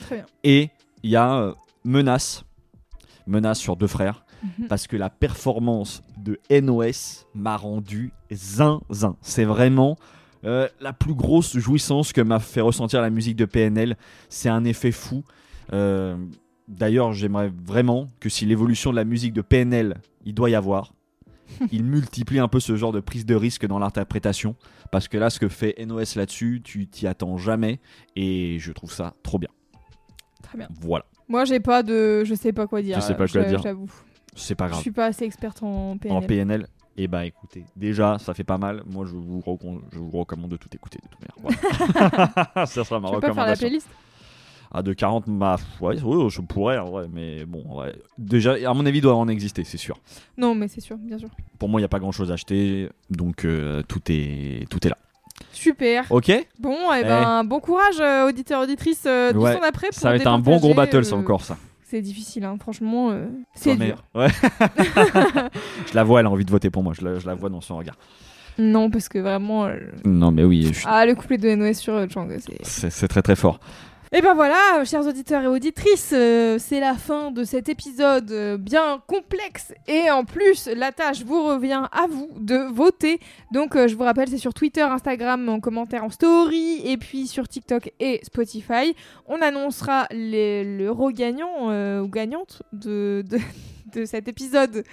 très 0.00 0.16
bien. 0.16 0.26
Et 0.44 0.70
il 1.02 1.10
y 1.10 1.16
a 1.16 1.34
euh, 1.40 1.54
Menace, 1.84 2.44
Menace 3.26 3.58
sur 3.58 3.76
deux 3.76 3.86
frères, 3.86 4.24
Mhm. 4.58 4.66
parce 4.66 4.86
que 4.88 4.96
la 4.96 5.08
performance 5.10 6.02
de 6.18 6.38
NOS 6.50 7.26
m'a 7.34 7.56
rendu 7.56 8.12
zinzin. 8.32 9.16
C'est 9.20 9.44
vraiment 9.44 9.96
euh, 10.44 10.66
la 10.80 10.92
plus 10.92 11.14
grosse 11.14 11.56
jouissance 11.56 12.12
que 12.12 12.20
m'a 12.20 12.40
fait 12.40 12.60
ressentir 12.60 13.00
la 13.00 13.10
musique 13.10 13.36
de 13.36 13.44
PNL. 13.44 13.96
C'est 14.28 14.48
un 14.48 14.64
effet 14.64 14.90
fou. 14.90 15.22
Euh, 15.72 16.16
D'ailleurs, 16.68 17.12
j'aimerais 17.12 17.52
vraiment 17.64 18.08
que 18.18 18.28
si 18.28 18.46
l'évolution 18.46 18.90
de 18.92 18.96
la 18.96 19.04
musique 19.04 19.32
de 19.34 19.42
PNL, 19.42 19.98
il 20.24 20.32
doit 20.34 20.48
y 20.50 20.54
avoir, 20.54 20.94
il 21.72 21.84
multiplie 21.84 22.38
un 22.38 22.48
peu 22.48 22.60
ce 22.60 22.76
genre 22.76 22.92
de 22.92 23.00
prise 23.00 23.26
de 23.26 23.34
risque 23.34 23.66
dans 23.66 23.78
l'interprétation. 23.78 24.56
Parce 24.90 25.08
que 25.08 25.16
là, 25.16 25.30
ce 25.30 25.38
que 25.38 25.48
fait 25.48 25.74
NOS 25.84 26.16
là-dessus, 26.16 26.60
tu 26.62 26.86
t'y 26.86 27.06
attends 27.06 27.36
jamais. 27.38 27.80
Et 28.16 28.58
je 28.58 28.72
trouve 28.72 28.92
ça 28.92 29.14
trop 29.22 29.38
bien. 29.38 29.50
Très 30.42 30.58
bien. 30.58 30.68
Voilà. 30.80 31.04
Moi, 31.28 31.44
j'ai 31.44 31.60
pas 31.60 31.82
de. 31.82 32.24
Je 32.24 32.34
sais 32.34 32.52
pas 32.52 32.66
quoi 32.66 32.82
dire. 32.82 32.96
Je 32.96 33.00
sais 33.00 33.14
pas 33.14 33.26
quoi 33.26 33.44
dire. 33.44 33.62
J'avoue. 33.62 33.90
C'est 34.34 34.54
pas 34.54 34.66
Je 34.66 34.70
grave. 34.70 34.82
suis 34.82 34.90
pas 34.90 35.06
assez 35.06 35.24
experte 35.24 35.62
en 35.62 35.96
PNL. 35.98 36.16
En 36.16 36.22
PNL, 36.22 36.66
et 36.96 37.08
bah 37.08 37.24
écoutez, 37.24 37.64
déjà 37.76 38.18
ça 38.18 38.34
fait 38.34 38.44
pas 38.44 38.58
mal. 38.58 38.82
Moi 38.86 39.06
je 39.06 39.12
vous, 39.12 39.42
je 39.92 39.98
recommande 39.98 40.50
de 40.50 40.56
tout 40.56 40.68
écouter 40.74 40.98
de 41.02 41.08
toute 41.08 41.20
manière. 41.20 41.56
Voilà. 42.54 42.66
ça 42.66 42.84
sera 42.84 43.00
ma 43.00 43.10
pas 43.10 43.32
faire 43.32 43.46
la 43.46 43.56
playlist? 43.56 43.88
Ah, 44.74 44.82
de 44.82 44.92
40, 44.94 45.24
bah, 45.28 45.56
ouais, 45.82 46.00
ouais, 46.00 46.30
je 46.30 46.40
pourrais, 46.40 46.78
vrai, 46.78 47.06
mais 47.12 47.44
bon, 47.44 47.62
ouais. 47.78 47.94
déjà, 48.16 48.54
à 48.66 48.72
mon 48.72 48.86
avis, 48.86 48.98
il 48.98 49.02
doit 49.02 49.14
en 49.14 49.28
exister, 49.28 49.64
c'est 49.64 49.76
sûr. 49.76 49.98
Non, 50.38 50.54
mais 50.54 50.66
c'est 50.66 50.80
sûr, 50.80 50.96
bien 50.96 51.18
sûr. 51.18 51.28
Pour 51.58 51.68
moi, 51.68 51.78
il 51.78 51.82
n'y 51.82 51.86
a 51.86 51.88
pas 51.88 51.98
grand 51.98 52.12
chose 52.12 52.30
à 52.30 52.34
acheter, 52.34 52.88
donc 53.10 53.44
euh, 53.44 53.82
tout, 53.86 54.00
est, 54.08 54.66
tout 54.70 54.86
est 54.86 54.90
là. 54.90 54.96
Super. 55.52 56.06
Ok 56.10 56.32
Bon, 56.58 56.92
et 56.94 57.02
ben, 57.02 57.44
bon 57.44 57.60
courage, 57.60 58.00
euh, 58.00 58.28
auditeurs, 58.28 58.62
auditrices 58.62 59.04
euh, 59.06 59.32
du 59.32 59.38
Ouais, 59.38 59.54
son 59.54 59.60
d'après. 59.60 59.88
Ça 59.90 60.08
va 60.10 60.16
être 60.16 60.26
un 60.26 60.38
bon 60.38 60.56
gros 60.58 60.72
battle, 60.74 61.04
ça 61.04 61.16
euh, 61.16 61.18
encore, 61.18 61.42
ça. 61.42 61.58
C'est 61.82 62.00
difficile, 62.00 62.44
hein. 62.44 62.56
franchement, 62.58 63.10
euh, 63.10 63.26
c'est 63.54 63.76
dur. 63.76 64.02
Ouais. 64.14 64.28
je 65.90 65.94
la 65.94 66.04
vois, 66.04 66.20
elle 66.20 66.26
a 66.26 66.30
envie 66.30 66.44
de 66.46 66.50
voter 66.50 66.70
pour 66.70 66.82
moi, 66.82 66.94
je 66.98 67.04
la, 67.04 67.18
je 67.18 67.26
la 67.26 67.34
vois 67.34 67.50
dans 67.50 67.60
son 67.60 67.76
regard. 67.76 67.96
Non, 68.58 68.90
parce 68.90 69.08
que 69.08 69.18
vraiment. 69.18 69.66
euh, 69.66 69.76
Non, 70.04 70.30
mais 70.30 70.44
oui, 70.44 70.70
je 70.72 70.82
Ah, 70.86 71.04
le 71.06 71.14
couplet 71.14 71.38
de 71.38 71.54
NOS 71.54 71.74
sur 71.74 72.06
c'est. 72.38 72.64
c'est 72.64 72.90
c'est 72.90 73.08
très 73.08 73.22
très 73.22 73.36
fort. 73.36 73.60
Et 74.14 74.20
ben 74.20 74.34
voilà, 74.34 74.84
chers 74.84 75.06
auditeurs 75.06 75.42
et 75.42 75.46
auditrices, 75.46 76.10
euh, 76.12 76.58
c'est 76.58 76.80
la 76.80 76.96
fin 76.96 77.30
de 77.30 77.44
cet 77.44 77.70
épisode 77.70 78.30
euh, 78.30 78.58
bien 78.58 79.02
complexe. 79.06 79.72
Et 79.88 80.10
en 80.10 80.26
plus, 80.26 80.66
la 80.66 80.92
tâche 80.92 81.22
vous 81.24 81.42
revient 81.42 81.84
à 81.90 82.06
vous 82.10 82.28
de 82.38 82.56
voter. 82.56 83.20
Donc 83.52 83.74
euh, 83.74 83.88
je 83.88 83.96
vous 83.96 84.02
rappelle, 84.02 84.28
c'est 84.28 84.36
sur 84.36 84.52
Twitter, 84.52 84.82
Instagram, 84.82 85.48
en 85.48 85.60
commentaire, 85.60 86.04
en 86.04 86.10
story, 86.10 86.82
et 86.84 86.98
puis 86.98 87.26
sur 87.26 87.48
TikTok 87.48 87.90
et 88.00 88.20
Spotify. 88.22 88.94
On 89.28 89.40
annoncera 89.40 90.08
l'euro 90.10 91.10
gagnant 91.10 91.70
ou 92.02 92.08
gagnante 92.08 92.62
de, 92.74 93.24
de, 93.94 94.04
cet 94.04 94.28
épisode 94.28 94.84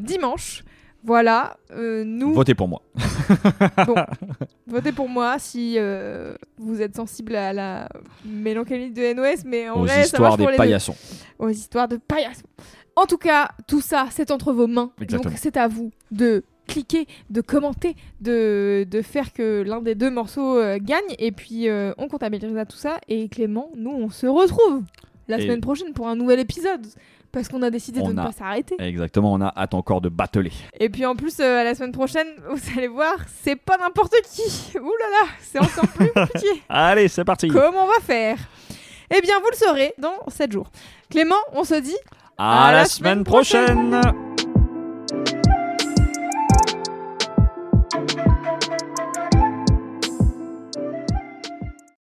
dimanche. 0.00 0.64
Voilà, 1.06 1.56
euh, 1.72 2.02
nous... 2.04 2.32
Votez 2.32 2.54
pour 2.54 2.66
moi. 2.68 2.82
Bon, 3.86 3.94
votez 4.66 4.92
pour 4.92 5.08
moi 5.08 5.36
si 5.38 5.74
euh, 5.78 6.34
vous 6.58 6.80
êtes 6.82 6.96
sensible 6.96 7.34
à 7.36 7.52
la 7.52 7.88
mélancolie 8.24 8.90
de 8.90 9.12
NOS, 9.14 9.42
mais 9.46 9.68
en 9.68 9.76
Aux 9.76 9.80
vrai, 9.84 9.88
ça 9.96 10.00
histoires 10.02 10.36
pour 10.36 10.46
des 10.46 10.52
deux. 10.52 10.56
paillassons. 10.58 10.96
Aux 11.38 11.48
histoires 11.48 11.88
de 11.88 11.96
paillassons. 11.98 12.46
En 12.96 13.06
tout 13.06 13.16
cas, 13.18 13.48
tout 13.66 13.80
ça, 13.80 14.06
c'est 14.10 14.30
entre 14.30 14.52
vos 14.52 14.66
mains. 14.66 14.92
Exactement. 15.00 15.30
Donc 15.30 15.38
c'est 15.40 15.56
à 15.56 15.68
vous 15.68 15.90
de 16.10 16.44
cliquer, 16.68 17.06
de 17.30 17.40
commenter, 17.40 17.96
de, 18.20 18.86
de 18.90 19.02
faire 19.02 19.32
que 19.32 19.62
l'un 19.62 19.80
des 19.82 19.94
deux 19.94 20.10
morceaux 20.10 20.58
euh, 20.58 20.78
gagne. 20.80 21.02
Et 21.18 21.32
puis, 21.32 21.66
on 21.98 22.08
comptabilisera 22.08 22.64
tout 22.66 22.76
ça. 22.76 22.98
Et 23.08 23.28
Clément, 23.28 23.70
nous, 23.76 23.90
on 23.90 24.08
se 24.10 24.26
retrouve 24.26 24.82
la 25.28 25.38
Et- 25.38 25.42
semaine 25.42 25.60
prochaine 25.60 25.92
pour 25.92 26.08
un 26.08 26.16
nouvel 26.16 26.40
épisode. 26.40 26.86
Parce 27.34 27.48
qu'on 27.48 27.60
a 27.62 27.68
décidé 27.70 28.00
de 28.00 28.06
ne 28.12 28.14
pas 28.22 28.30
s'arrêter. 28.32 28.76
Exactement, 28.78 29.32
on 29.32 29.40
a 29.40 29.52
hâte 29.56 29.74
encore 29.74 30.00
de 30.00 30.08
batteler. 30.08 30.52
Et 30.78 30.88
puis 30.88 31.04
en 31.04 31.16
plus, 31.16 31.38
euh, 31.40 31.60
à 31.60 31.64
la 31.64 31.74
semaine 31.74 31.90
prochaine, 31.92 32.28
vous 32.48 32.60
allez 32.78 32.86
voir, 32.88 33.14
c'est 33.42 33.56
pas 33.56 33.76
n'importe 33.76 34.14
qui. 34.32 34.42
Ouh 34.78 34.80
là 35.00 35.06
là, 35.10 35.26
c'est 35.42 35.58
encore 35.58 35.88
plus 35.88 36.10
compliqué. 36.14 36.62
Allez, 36.68 37.08
c'est 37.08 37.24
parti. 37.24 37.48
Comment 37.48 37.84
on 37.84 37.88
va 37.88 38.00
faire? 38.02 38.38
Eh 39.14 39.20
bien, 39.20 39.34
vous 39.40 39.50
le 39.50 39.56
saurez 39.56 39.92
dans 39.98 40.14
7 40.28 40.52
jours. 40.52 40.70
Clément, 41.10 41.34
on 41.52 41.64
se 41.64 41.74
dit 41.74 41.96
À, 42.38 42.68
À 42.68 42.72
la 42.72 42.78
la 42.78 42.84
semaine 42.86 43.12
semaine 43.12 43.24
prochaine. 43.24 43.90
prochaine. 43.90 44.33